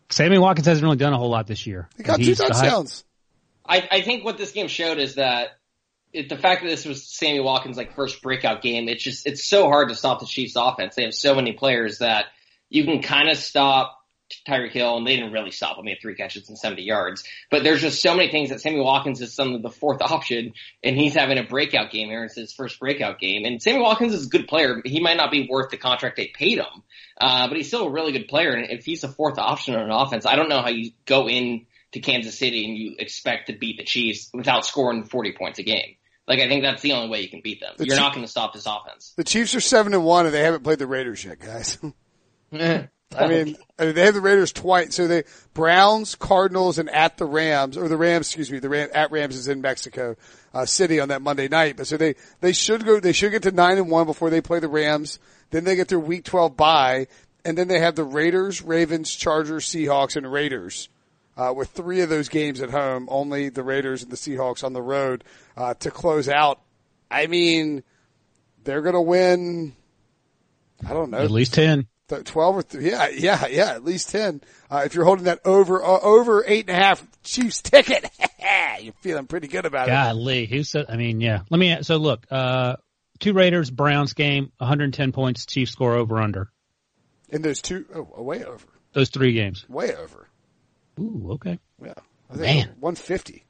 [0.09, 1.89] Sammy Watkins hasn't really done a whole lot this year.
[1.97, 3.03] He got two touchdowns.
[3.65, 5.49] I, I think what this game showed is that
[6.13, 9.45] it, the fact that this was Sammy Watkins' like first breakout game, it's just it's
[9.45, 10.95] so hard to stop the Chiefs' offense.
[10.95, 12.25] They have so many players that
[12.69, 14.00] you can kind of stop
[14.47, 15.85] Tyreek Hill, and they didn't really stop him.
[15.85, 17.23] He had three catches and 70 yards.
[17.49, 20.53] But there's just so many things that Sammy Watkins is some of the fourth option,
[20.83, 22.23] and he's having a breakout game here.
[22.23, 23.45] It's his first breakout game.
[23.45, 24.81] And Sammy Watkins is a good player.
[24.85, 26.83] He might not be worth the contract they paid him,
[27.19, 28.51] uh, but he's still a really good player.
[28.51, 31.27] And if he's a fourth option on an offense, I don't know how you go
[31.27, 35.59] in to Kansas City and you expect to beat the Chiefs without scoring 40 points
[35.59, 35.95] a game.
[36.27, 37.73] Like I think that's the only way you can beat them.
[37.77, 39.13] The You're not going to stop this offense.
[39.17, 41.77] The Chiefs are seven and one, and they haven't played the Raiders yet, guys.
[43.17, 44.95] I mean, I mean, they have the Raiders twice.
[44.95, 48.89] So they Browns, Cardinals, and at the Rams, or the Rams, excuse me, the Ram,
[48.93, 50.15] at Rams is in Mexico
[50.53, 51.77] uh, City on that Monday night.
[51.77, 54.41] But so they they should go, they should get to nine and one before they
[54.41, 55.19] play the Rams.
[55.49, 57.07] Then they get their Week twelve bye,
[57.43, 60.89] and then they have the Raiders, Ravens, Chargers, Seahawks, and Raiders
[61.37, 64.73] uh, with three of those games at home, only the Raiders and the Seahawks on
[64.73, 65.23] the road
[65.57, 66.59] uh, to close out.
[67.09, 67.83] I mean,
[68.63, 69.75] they're going to win.
[70.87, 71.87] I don't know, at least ten.
[72.19, 74.41] 12 or th- yeah, yeah, yeah, at least 10.
[74.69, 78.09] Uh, if you're holding that over, uh, over eight and a half Chiefs ticket,
[78.81, 80.13] you're feeling pretty good about Golly, it.
[80.13, 82.75] Golly, who said, I mean, yeah, let me, so look, uh,
[83.19, 86.51] two Raiders, Browns game, 110 points, Chiefs score over under.
[87.31, 88.67] And those two, oh, way over.
[88.93, 89.65] Those three games.
[89.69, 90.27] Way over.
[90.99, 91.59] Ooh, okay.
[91.81, 91.93] Yeah.
[92.29, 92.75] I think Man.
[92.79, 93.45] 150.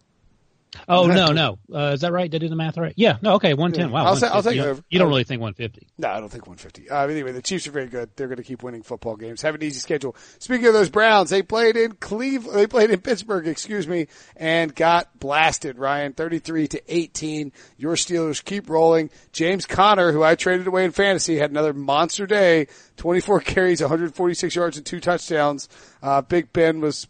[0.87, 2.31] Oh no, no, uh, is that right?
[2.31, 2.93] Did I do the math right?
[2.95, 3.87] Yeah, no, okay, one ten.
[3.89, 3.93] Yeah.
[3.93, 4.81] Wow, I'll say- I'll take you, over.
[4.89, 5.87] You don't really think one fifty?
[5.97, 6.89] No, I don't think 150.
[6.89, 8.09] Uh, anyway, the Chiefs are very good.
[8.15, 9.41] They're going to keep winning football games.
[9.41, 10.15] Have an easy schedule.
[10.39, 12.57] Speaking of those Browns, they played in Cleveland.
[12.57, 14.07] They played in Pittsburgh, excuse me,
[14.37, 15.77] and got blasted.
[15.77, 17.51] Ryan, 33 to 18.
[17.77, 19.09] Your Steelers keep rolling.
[19.33, 22.67] James Conner, who I traded away in fantasy, had another monster day.
[22.97, 25.67] 24 carries, 146 yards, and two touchdowns.
[26.01, 27.07] Uh, Big Ben was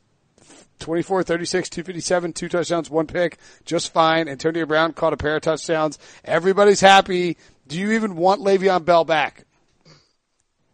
[0.82, 4.28] 24, 36, 257, two touchdowns, one pick, just fine.
[4.28, 5.98] Antonio Brown caught a pair of touchdowns.
[6.26, 7.38] Everybody's happy.
[7.68, 9.46] Do you even want Le'Veon Bell back?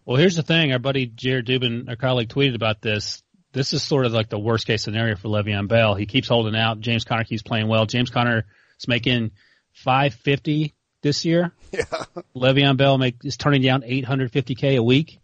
[0.06, 0.72] Well, here's the thing.
[0.72, 3.22] Our buddy Jared Dubin, our colleague, tweeted about this.
[3.52, 5.96] This is sort of like the worst case scenario for Le'Veon Bell.
[5.96, 6.80] He keeps holding out.
[6.80, 7.86] James Conner keeps playing well.
[7.86, 8.46] James Conner
[8.80, 9.32] is making
[9.74, 11.52] 550 this year.
[11.70, 11.84] Yeah.
[12.34, 15.20] Le'Veon Bell make, is turning down 850k a week.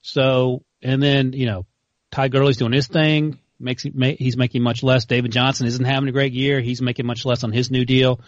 [0.00, 1.66] So, and then, you know,
[2.12, 3.40] Ty Gurley's doing his thing.
[3.58, 5.06] Makes ma- he's making much less.
[5.06, 6.60] David Johnson isn't having a great year.
[6.60, 8.20] He's making much less on his new deal.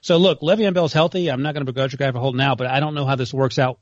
[0.00, 1.28] So look, Le'Veon Bell's healthy.
[1.28, 3.16] I'm not going to begrudge a guy for holding out, but I don't know how
[3.16, 3.80] this works out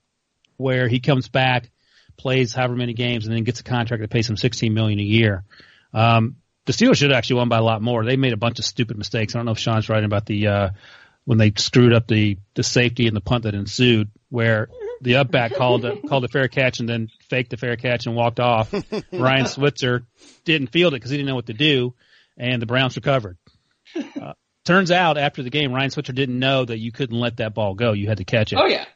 [0.56, 1.70] where he comes back,
[2.16, 5.02] plays however many games, and then gets a contract that pays him 16 million a
[5.02, 5.44] year.
[5.92, 8.04] Um, the Steelers should have actually won by a lot more.
[8.04, 9.34] They made a bunch of stupid mistakes.
[9.34, 10.68] I don't know if Sean's writing about the uh,
[11.24, 14.68] when they screwed up the the safety and the punt that ensued, where
[15.04, 18.06] the up back called a, called a fair catch and then faked the fair catch
[18.06, 18.74] and walked off.
[19.12, 20.06] Ryan Switzer
[20.44, 21.94] didn't field it because he didn't know what to do,
[22.36, 23.36] and the Browns recovered.
[23.94, 24.32] Uh,
[24.64, 27.74] turns out after the game, Ryan Switzer didn't know that you couldn't let that ball
[27.74, 27.92] go.
[27.92, 28.58] You had to catch it.
[28.60, 28.86] Oh yeah.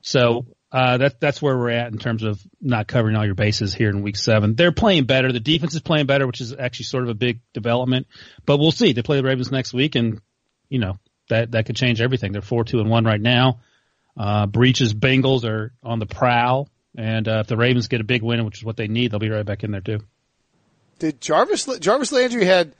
[0.00, 3.74] So uh, that that's where we're at in terms of not covering all your bases
[3.74, 4.54] here in week seven.
[4.54, 5.32] They're playing better.
[5.32, 8.06] The defense is playing better, which is actually sort of a big development.
[8.46, 8.92] But we'll see.
[8.92, 10.20] They play the Ravens next week, and
[10.68, 10.98] you know
[11.30, 12.32] that that could change everything.
[12.32, 13.60] They're four two and one right now.
[14.18, 18.22] Uh, Breech's Bengals are on the prowl, and uh, if the Ravens get a big
[18.22, 20.00] win, which is what they need, they'll be right back in there too.
[20.98, 22.74] Did Jarvis Jarvis Landry had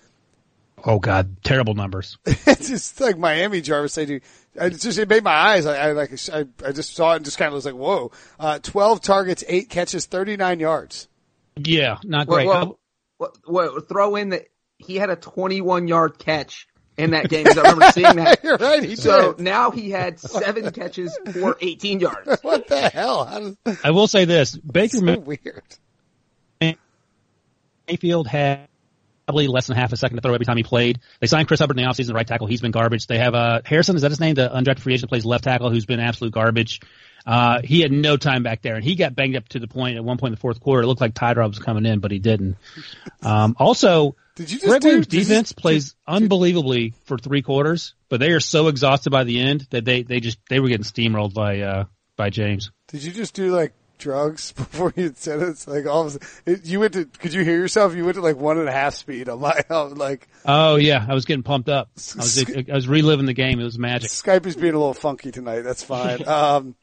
[0.85, 2.19] Oh God, terrible numbers.
[2.27, 4.23] it's just like Miami Jarvis Landry.
[4.55, 5.67] It just it made my eyes.
[5.67, 8.11] I, I like I, I just saw it and just kind of was like, whoa.
[8.41, 11.09] Uh, Twelve targets, eight catches, thirty nine yards.
[11.57, 12.47] Yeah, not Well, great.
[12.47, 12.79] well,
[13.19, 14.47] well, well, throw in that
[14.79, 16.69] he had a 21 yard catch
[16.99, 18.41] in that game because I remember seeing that.
[18.45, 18.83] You're right.
[18.83, 19.43] He So did.
[19.45, 22.43] now he had seven catches for 18 yards.
[22.43, 23.25] What the hell?
[23.25, 25.63] How does, I will say this: Baker so weird.
[27.87, 28.69] Mayfield had
[29.27, 31.01] probably less than half a second to throw every time he played.
[31.21, 32.47] They signed Chris Hubbard in the offseason, right tackle.
[32.47, 33.07] He's been garbage.
[33.07, 34.35] They have uh, Harrison, is that his name?
[34.35, 36.81] The undrafted free agent plays left tackle, who's been absolute garbage.
[37.27, 39.97] Uh, he had no time back there, and he got banged up to the point
[39.97, 40.83] at one point in the fourth quarter.
[40.83, 42.57] It looked like Tyrod was coming in, but he didn't.
[43.23, 47.43] Um, also, Did you just Gregg do- Williams' did you- defense plays unbelievably for three
[47.43, 50.69] quarters, but they are so exhausted by the end that they they just they were
[50.69, 51.85] getting steamrolled by uh
[52.17, 52.71] by James.
[52.87, 55.49] Did you just do like drugs before you said it?
[55.49, 57.97] It's like all of a sudden, it, you went to, could you hear yourself?
[57.97, 61.05] You went to like one and a half speed on my, I'm like, Oh yeah,
[61.09, 61.89] I was getting pumped up.
[61.97, 63.59] I was I was reliving the game.
[63.59, 64.11] It was magic.
[64.11, 65.63] Skype is being a little funky tonight.
[65.63, 66.27] That's fine.
[66.29, 66.77] um,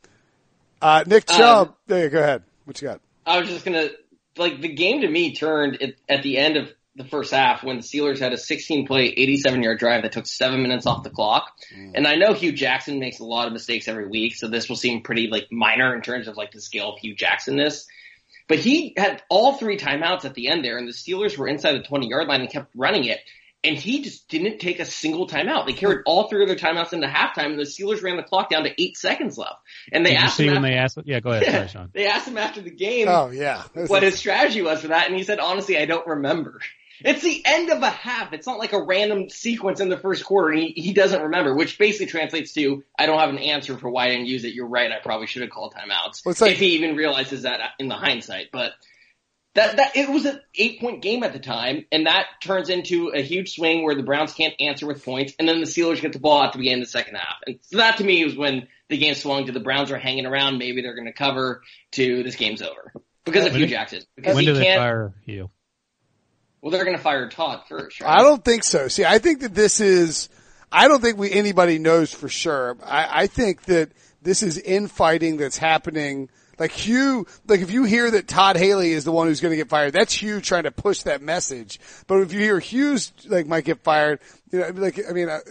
[0.82, 2.44] uh, Nick Chubb, there, go ahead.
[2.66, 3.00] What you got?
[3.26, 3.90] I was just gonna
[4.38, 7.78] like the game to me turned at, at the end of the first half when
[7.78, 11.10] the Steelers had a 16 play, 87 yard drive that took seven minutes off the
[11.10, 11.52] clock.
[11.76, 11.92] Mm.
[11.96, 14.76] And I know Hue Jackson makes a lot of mistakes every week, so this will
[14.78, 17.86] seem pretty like minor in terms of like the scale of Hue Jacksonness.
[18.48, 21.74] But he had all three timeouts at the end there, and the Steelers were inside
[21.74, 23.20] the 20 yard line and kept running it.
[23.64, 25.66] And he just didn't take a single timeout.
[25.66, 28.52] They carried all three of their timeouts into halftime, and the Steelers ran the clock
[28.52, 29.56] down to eight seconds left.
[29.92, 30.98] And they Did you asked see him when after- they asked?
[31.06, 31.90] Yeah, go ahead, sorry, Sean.
[31.92, 33.64] they asked him after the game Oh yeah.
[33.88, 36.60] what his strategy was for that, and he said, honestly, I don't remember.
[37.00, 38.34] It's the end of a half.
[38.34, 41.54] It's not like a random sequence in the first quarter, and he, he doesn't remember,
[41.56, 44.54] which basically translates to, I don't have an answer for why I didn't use it.
[44.54, 46.26] You're right, I probably should have called timeouts.
[46.26, 48.72] Well, like- if he even realizes that in the hindsight, but
[49.56, 53.10] that, that, it was an eight point game at the time, and that turns into
[53.10, 56.14] a huge swing where the Browns can't answer with points, and then the Steelers get
[56.14, 57.36] the ball at the beginning of the second half.
[57.48, 60.26] And so that to me was when the game swung to the Browns are hanging
[60.26, 61.62] around, maybe they're gonna cover
[61.94, 62.94] to this game's over.
[63.24, 64.02] Because of When Hue Jackson.
[64.16, 65.50] Because When he do they can't, fire you?
[66.66, 68.10] Well, they're going to fire Todd first, right?
[68.10, 68.88] I don't think so.
[68.88, 70.30] See, I think that this is,
[70.72, 72.76] I don't think we, anybody knows for sure.
[72.84, 73.92] I, I think that
[74.24, 76.28] this is infighting that's happening.
[76.58, 79.58] Like Hue, like if you hear that Todd Haley is the one who's going to
[79.58, 81.80] get fired, that's Hue trying to push that message.
[82.08, 84.20] But if you hear Hue's like might get fired,
[84.52, 85.42] you know, like I mean, uh,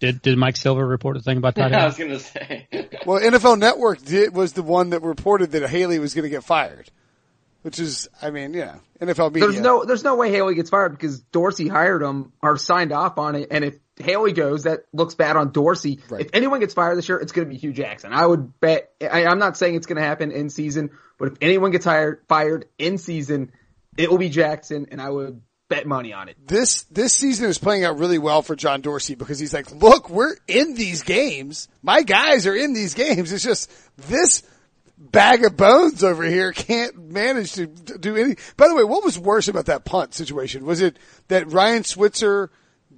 [0.00, 1.72] Did did Mike Silver report a thing about Todd?
[1.72, 1.86] I Haley?
[1.86, 2.66] was going to say.
[3.06, 6.44] well, NFL Network did was the one that reported that Haley was going to get
[6.44, 6.90] fired,
[7.62, 9.48] which is, I mean, yeah, NFL media.
[9.48, 13.18] There's no, there's no way Haley gets fired because Dorsey hired him or signed off
[13.18, 13.48] on it.
[13.50, 16.00] And if Haley goes, that looks bad on Dorsey.
[16.08, 16.22] Right.
[16.22, 18.12] If anyone gets fired this year, it's going to be Hue Jackson.
[18.12, 18.92] I would bet.
[19.00, 22.22] I, I'm not saying it's going to happen in season, but if anyone gets hired,
[22.28, 23.52] fired in season,
[23.96, 24.86] it will be Jackson.
[24.90, 26.36] And I would bet money on it.
[26.46, 30.10] This this season is playing out really well for John Dorsey because he's like, look,
[30.10, 31.68] we're in these games.
[31.82, 33.32] My guys are in these games.
[33.32, 34.42] It's just this
[35.10, 38.36] bag of bones over here can't manage to do any.
[38.56, 40.64] By the way, what was worse about that punt situation?
[40.64, 40.96] Was it
[41.28, 42.50] that Ryan Switzer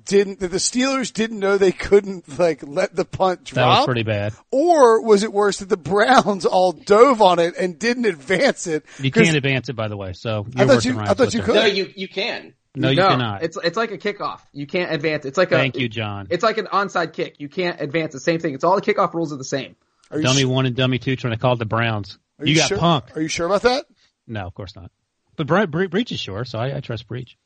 [0.04, 3.56] didn't, that the Steelers didn't know they couldn't like let the punt drop?
[3.56, 4.34] That was pretty bad.
[4.50, 8.84] Or was it worse that the Browns all dove on it and didn't advance it?
[9.00, 10.12] You can't advance it, by the way.
[10.12, 11.54] So I you're thought you- than I Ryan thought you could.
[11.54, 12.54] No, you you can.
[12.76, 13.44] No, you cannot.
[13.44, 14.40] It's it's like a kickoff.
[14.52, 15.24] You can't advance.
[15.24, 16.26] It's like a Thank you, John.
[16.30, 17.36] It's like an onside kick.
[17.38, 18.12] You can't advance.
[18.12, 18.52] The same thing.
[18.54, 19.76] It's all the kickoff rules are the same.
[20.10, 22.18] Are you, Dummy su- one and dummy two trying to call the Browns.
[22.38, 22.78] are You, got sure?
[22.78, 23.16] punked.
[23.16, 23.84] Are you sure about that?
[24.26, 24.90] No, of course not.
[25.36, 27.36] But Bre- Bre- Breech is sure, so I, I trust Breech.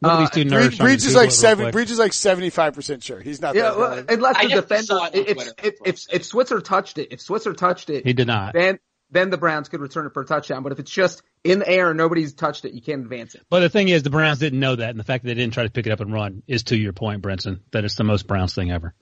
[0.00, 0.68] Look at Uh, these two nerds.
[0.68, 1.70] Breech, Breech is like it seven.
[1.70, 3.20] Breech is like seventy five percent sure.
[3.20, 3.54] He's not.
[3.54, 7.20] Yeah, well, unless the just defender, it if, if, if, if Switzer touched it, if
[7.20, 8.54] Switzer touched it, He did not.
[8.54, 8.78] then,
[9.10, 10.62] then the Browns could return it for a touchdown.
[10.62, 13.42] But if it's just in the air and nobody's touched it, you can't advance it.
[13.50, 15.54] But the thing is, the Browns didn't know that, and the fact that they didn't
[15.54, 18.04] try to pick it up and run is to your point, Brinson, that it's the
[18.04, 18.94] most Browns thing ever.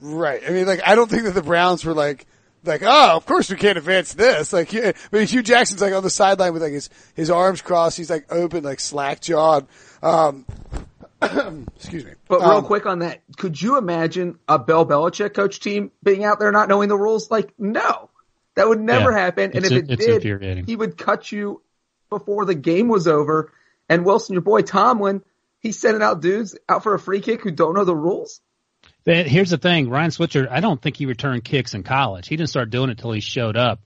[0.00, 0.42] Right.
[0.46, 2.26] I mean, like, I don't think that the Browns were like,
[2.64, 4.52] like, oh, of course we can't advance this.
[4.52, 7.62] Like, yeah, I mean, Hue Jackson's like on the sideline with like his, his arms
[7.62, 7.96] crossed.
[7.96, 9.66] He's like open, like slack jawed.
[10.02, 10.44] Um,
[11.76, 12.12] excuse me.
[12.28, 16.24] But real Um, quick on that, could you imagine a Bill Belichick coach team being
[16.24, 17.30] out there not knowing the rules?
[17.30, 18.10] Like, no,
[18.54, 19.18] that would never Yeah.
[19.18, 19.52] happen.
[19.54, 21.62] And if it it's did, he would cut you
[22.10, 23.52] before the game was over.
[23.88, 25.22] And Wilson, your boy Tomlin,
[25.60, 28.40] he's sending out dudes out for a free kick who don't know the rules.
[29.08, 32.28] Here's the thing, Ryan Switzer, I don't think he returned kicks in college.
[32.28, 33.80] He didn't start doing it till he showed up.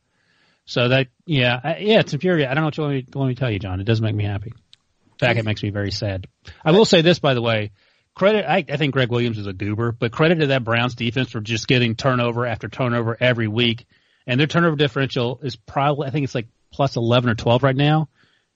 [0.65, 2.51] So that, yeah, yeah, it's infuriating.
[2.51, 3.81] I don't know what you want me, want me to tell you, John.
[3.81, 4.53] It doesn't make me happy.
[4.53, 6.27] In fact, it makes me very sad.
[6.65, 7.71] I will say this, by the way,
[8.15, 11.31] credit, I, I think Gregg Williams is a goober, but credit to that Browns defense
[11.31, 13.87] for just getting turnover after turnover every week.
[14.27, 17.77] And their turnover differential is probably, I think it's like plus 11 or 12 right
[17.77, 18.09] now.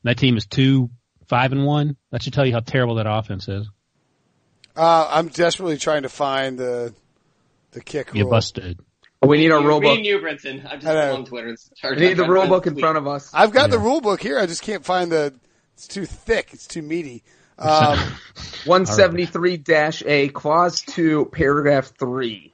[0.03, 0.91] And that team is two,
[1.29, 1.97] five and one.
[2.11, 3.69] That should tell you how terrible that offense is.
[4.77, 6.95] Uh, I'm desperately trying to find the,
[7.72, 8.31] the kick You rule.
[8.31, 8.79] busted.
[9.22, 9.97] We need our You- rule Me book.
[9.97, 10.70] and you, Brinson.
[10.70, 11.49] I'm just on Twitter.
[11.49, 12.83] and started- We need the I'm rule book in tweet.
[12.83, 13.31] front of us.
[13.33, 13.85] I've got the Yeah.
[13.85, 14.39] rule book here.
[14.39, 15.35] I just can't find the,
[15.74, 16.51] it's too thick.
[16.53, 17.24] It's too meaty.
[17.59, 17.99] Um,
[18.66, 22.53] 173-A, clause 2, paragraph 3.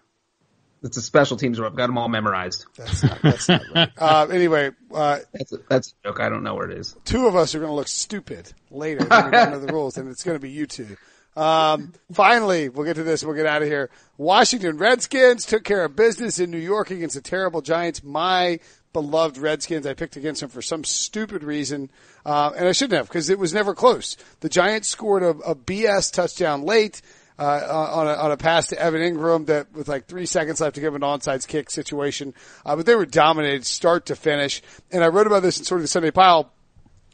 [0.85, 1.69] It's a special teams rule.
[1.69, 2.67] I've got them all memorized.
[2.77, 3.91] that's not, that's not right.
[3.99, 6.21] Uh, anyway, uh, That's a, that's a joke.
[6.21, 6.97] I don't know where it is.
[7.05, 9.97] two of us are going to look stupid later when we don't know the rules,
[9.97, 10.97] and it's going to be you two.
[11.37, 13.25] Um, finally, we'll get to this.
[13.25, 13.91] We'll get out of here.
[14.19, 18.03] Washington Redskins took care of business in New York against the terrible Giants.
[18.03, 18.61] My
[18.93, 19.87] beloved Redskins.
[19.87, 21.91] I picked against them for some stupid reason,
[22.27, 24.17] uh, and I shouldn't have because it was never close.
[24.41, 27.01] The Giants scored a, a BS touchdown late.
[27.39, 30.75] Uh, on a, on a pass to Evan Engram that with like three seconds left
[30.75, 32.35] to give an onside kick situation.
[32.65, 34.63] Uh, but they were dominated start to finish.
[34.93, 36.53] And I wrote about this in sort of the Sunday pile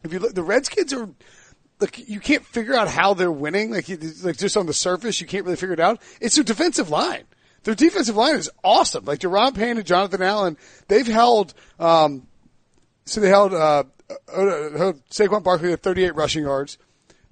[0.05, 1.09] if you look, the Redskins are
[1.81, 3.71] like you can't figure out how they're winning.
[3.71, 3.89] Like,
[4.23, 6.01] like just on the surface, you can't really figure it out.
[6.21, 7.25] It's their defensive line.
[7.65, 9.05] Their defensive line is awesome.
[9.05, 10.57] Like Da'Ron Payne and Jonathan Allen,
[10.89, 11.55] they've held.
[11.79, 12.27] Um,
[13.05, 13.85] so they held uh,
[14.33, 16.79] uh, held Saquon Barkley at 38 rushing yards.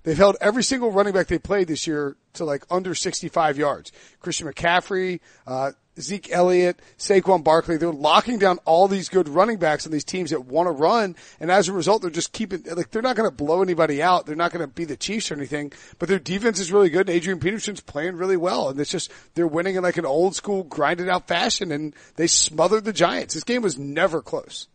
[0.02, 3.92] They've held every single running back they played this year to like under 65 yards.
[4.20, 7.76] Christian McCaffrey, uh, Zeke Elliott, Saquon Barkley.
[7.76, 11.16] They're locking down all these good running backs on these teams that want to run.
[11.40, 14.26] And as a result, they're just keeping, like, they're not going to blow anybody out.
[14.26, 17.08] They're not going to be the Chiefs or anything, but their defense is really good.
[17.08, 18.68] And Adrian Peterson's playing really well.
[18.68, 22.26] And it's just, they're winning in like an old school grinded out fashion and they
[22.26, 23.34] smothered the Giants.
[23.34, 24.68] This game was never close.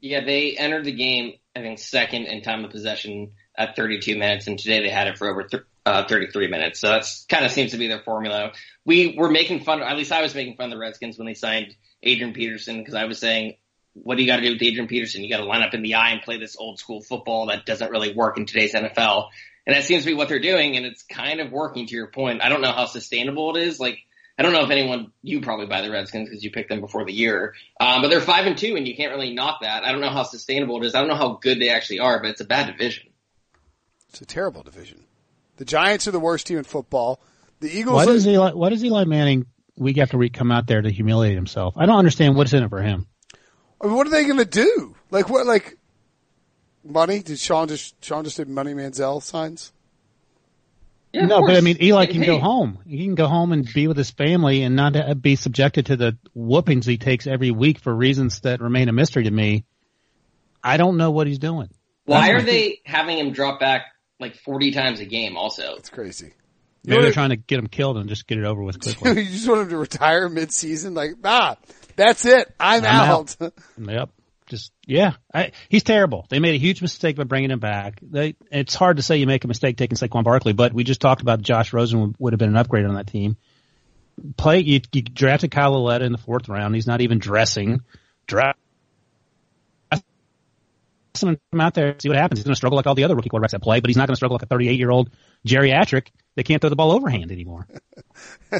[0.00, 4.46] Yeah, they entered the game, I think, second in time of possession at 32 minutes,
[4.46, 5.44] and today they had it for over
[5.86, 6.80] uh, 33 minutes.
[6.80, 8.52] So that's kind of seems to be their formula.
[8.84, 11.34] We were making fun, at least I was making fun of the Redskins when they
[11.34, 13.56] signed Adrian Peterson because I was saying,
[13.94, 15.22] what do you got to do with Adrian Peterson?
[15.22, 17.64] You got to line up in the eye and play this old school football that
[17.64, 19.28] doesn't really work in today's NFL.
[19.66, 22.08] And that seems to be what they're doing, and it's kind of working to your
[22.08, 22.42] point.
[22.42, 23.80] I don't know how sustainable it is.
[23.80, 23.98] Like,
[24.38, 27.04] I don't know if anyone, you probably buy the Redskins because you picked them before
[27.04, 27.54] the year.
[27.78, 29.84] Um, but they're five and two and you can't really knock that.
[29.84, 30.94] I don't know how sustainable it is.
[30.94, 33.10] I don't know how good they actually are, but it's a bad division.
[34.08, 35.04] It's a terrible division.
[35.56, 37.20] The Giants are the worst team in football.
[37.60, 37.94] The Eagles.
[37.94, 39.46] Why does Eli, why does Eli Manning
[39.76, 41.74] week after week come out there to humiliate himself?
[41.76, 43.06] I don't understand what's in it for him.
[43.80, 44.96] I mean, what are they going to do?
[45.10, 45.46] Like what?
[45.46, 45.78] Like
[46.84, 47.20] money?
[47.20, 49.72] Did Sean just Sean just did money Manziel signs?
[51.12, 52.80] Yeah, no, but I mean, Eli can Hey, go home.
[52.84, 55.96] He can go home and be with his family and not uh, be subjected to
[55.96, 59.64] the whoopings he takes every week for reasons that remain a mystery to me.
[60.62, 61.68] I don't know what he's doing.
[62.04, 65.74] Why are they having him drop back like 40 times a game also?
[65.76, 66.32] It's crazy.
[66.86, 69.22] Maybe they're trying to get him killed and just get it over with quickly.
[69.22, 70.94] you just want him to retire mid-season?
[70.94, 71.56] Like, ah,
[71.96, 72.52] that's it.
[72.60, 73.36] I'm, I'm out.
[73.78, 74.10] yep.
[74.48, 76.26] just yeah, I, he's terrible.
[76.28, 78.00] They made a huge mistake by bringing him back.
[78.02, 81.00] They, it's hard to say you make a mistake taking Saquon Barkley, but we just
[81.00, 83.38] talked about Josh Rosen would, would have been an upgrade on that team.
[84.36, 86.74] Play you, you drafted Kyle Lauletta in the fourth round.
[86.74, 87.80] He's not even dressing.
[88.26, 88.58] Draft
[91.22, 92.38] him out there, see what happens.
[92.40, 94.06] He's going to struggle like all the other rookie quarterbacks that play, but he's not
[94.06, 95.10] going to struggle like a 38 year old
[95.46, 97.66] geriatric that can't throw the ball overhand anymore.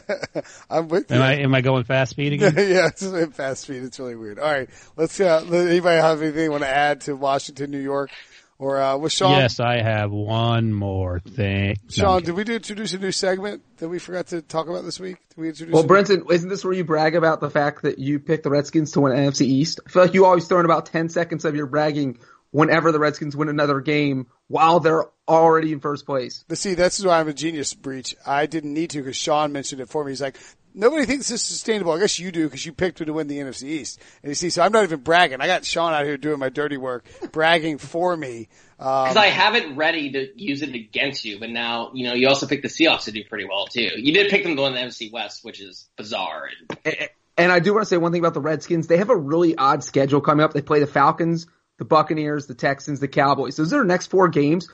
[0.70, 1.16] I'm with you.
[1.16, 2.55] Am I, am I going fast speed again?
[2.57, 3.82] yeah, it's fast speed.
[3.82, 4.38] It's really weird.
[4.38, 5.18] All right, let's.
[5.20, 8.11] Uh, anybody have anything you want to add to Washington, New York,
[8.59, 9.32] or uh, with Sean?
[9.32, 11.76] Yes, I have one more thing.
[11.88, 14.84] Sean, No, did we do introduce a new segment that we forgot to talk about
[14.84, 15.16] this week?
[15.30, 15.72] Did we introduce?
[15.74, 18.50] Well, a- Brinson, isn't this where you brag about the fact that you picked the
[18.50, 19.80] Redskins to win NFC East?
[19.86, 22.18] I feel like you always throw in about 10 seconds of your bragging
[22.55, 26.44] whenever the Redskins win another game while they're already in first place.
[26.46, 28.14] But see, this is why I'm a genius Breech.
[28.24, 30.12] I didn't need to because Sean mentioned it for me.
[30.12, 30.38] He's like,
[30.72, 31.90] nobody thinks this is sustainable.
[31.90, 34.00] I guess you do because you picked him to win the NFC East.
[34.22, 35.40] And you see, so I'm not even bragging.
[35.40, 38.48] I got Sean out here doing my dirty work, bragging for me.
[38.78, 42.14] Um, Because I have it ready to use it against you, but now, you know,
[42.14, 43.90] you also picked the Seahawks to do pretty well too.
[43.96, 46.50] You did pick them to win the NFC West, which is bizarre.
[46.84, 48.86] And And I do want to say one thing about the Redskins.
[48.86, 50.52] They have a really odd schedule coming up.
[50.52, 51.48] They play the Falcons,
[51.79, 53.57] the Buccaneers, the Texans, the Cowboys.
[53.57, 54.68] Those are their next four games.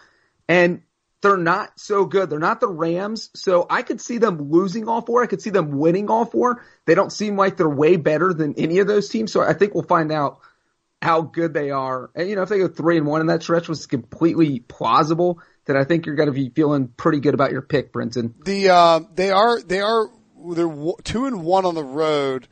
[0.49, 0.83] And
[1.23, 2.31] they're not so good.
[2.31, 3.31] They're not the Rams.
[3.35, 5.23] So I could see them losing all four.
[5.23, 6.65] I could see them winning all four.
[6.87, 9.33] They don't seem like they're way better than any of those teams.
[9.33, 10.41] So I think we'll find out
[11.03, 12.11] how good they are.
[12.15, 15.41] And you know, if they go three and one in that stretch was completely plausible,
[15.67, 18.33] then I think you're going to be feeling pretty good about your pick, Brinson.
[18.45, 20.09] the uh, they are they are
[20.53, 20.75] they're
[21.05, 22.49] two and one on the road,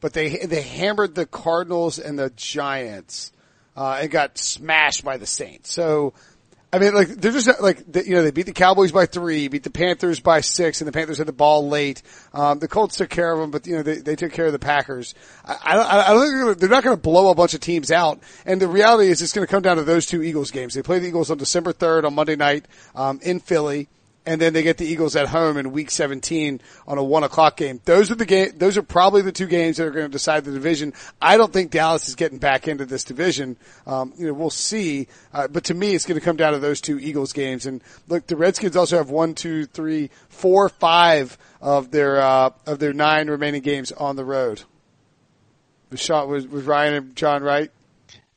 [0.00, 3.32] but they they hammered the Cardinals and the Giants
[3.76, 5.72] uh, and got smashed by the Saints.
[5.72, 6.14] So.
[6.74, 9.62] I mean, like they're just like you know they beat the Cowboys by three, beat
[9.62, 12.02] the Panthers by six, and the Panthers had the ball late.
[12.32, 14.52] Um, the Colts took care of them, but you know they, they took care of
[14.52, 15.14] the Packers.
[15.44, 17.90] I, I I don't think they're, they're not going to blow a bunch of teams
[17.90, 18.20] out.
[18.46, 20.72] And the reality is, it's going to come down to those two Eagles games.
[20.72, 22.64] They play the Eagles on December third on Monday night
[22.94, 23.88] um, in Philly
[24.24, 27.56] and then they get the Eagles at home in Week 17 on a one o'clock
[27.56, 27.80] game.
[27.84, 28.52] Those are the game.
[28.56, 30.92] Those are probably the two games that are going to decide the division.
[31.20, 33.56] I don't think Dallas is getting back into this division.
[33.86, 35.08] Um, you know, we'll see.
[35.32, 37.66] Uh, but to me, it's going to come down to those two Eagles games.
[37.66, 42.78] And look, the Redskins also have one, two, three, four, five of their uh, of
[42.78, 44.62] their nine remaining games on the road.
[45.90, 47.70] Was, shot was, was Ryan and John right?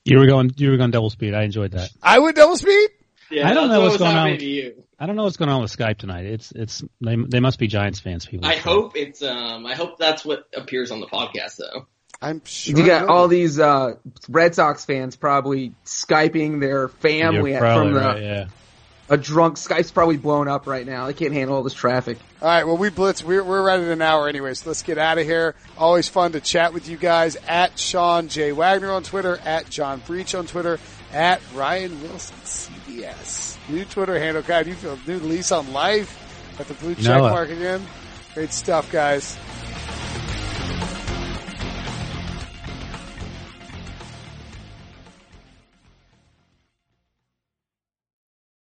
[0.04, 1.34] You were going, you were going double speed.
[1.34, 1.90] I enjoyed that.
[2.04, 2.90] I would double speed.
[3.32, 4.84] yeah, I don't know what's going on with- to you.
[4.98, 6.26] I don't know what's going on with Skype tonight.
[6.26, 8.48] It's, it's, they, they must be Giants fans, people.
[8.48, 11.86] I hope it's, um, I hope that's what appears on the podcast though.
[12.22, 12.78] I'm sure.
[12.78, 13.96] You got all these uh,
[14.30, 18.48] Red Sox fans probably skyping their family You're probably from the right, yeah.
[19.10, 19.58] a drunk.
[19.58, 21.08] Skype's probably blown up right now.
[21.08, 22.18] They can't handle all this traffic.
[22.42, 23.24] All right, well, we blitz.
[23.24, 25.56] We're, we're right at an hour anyway, so let's get out of here.
[25.78, 28.54] Always fun to chat with you guys at Sean J.
[28.54, 30.80] Wagner on Twitter, at John Breech on Twitter,
[31.12, 33.45] at Ryan Wilson CBS.
[33.70, 34.44] New Twitter handle.
[34.44, 36.22] God, you feel new lease on life.
[36.60, 37.86] at the blue check mark again.
[38.34, 39.38] Great stuff, guys.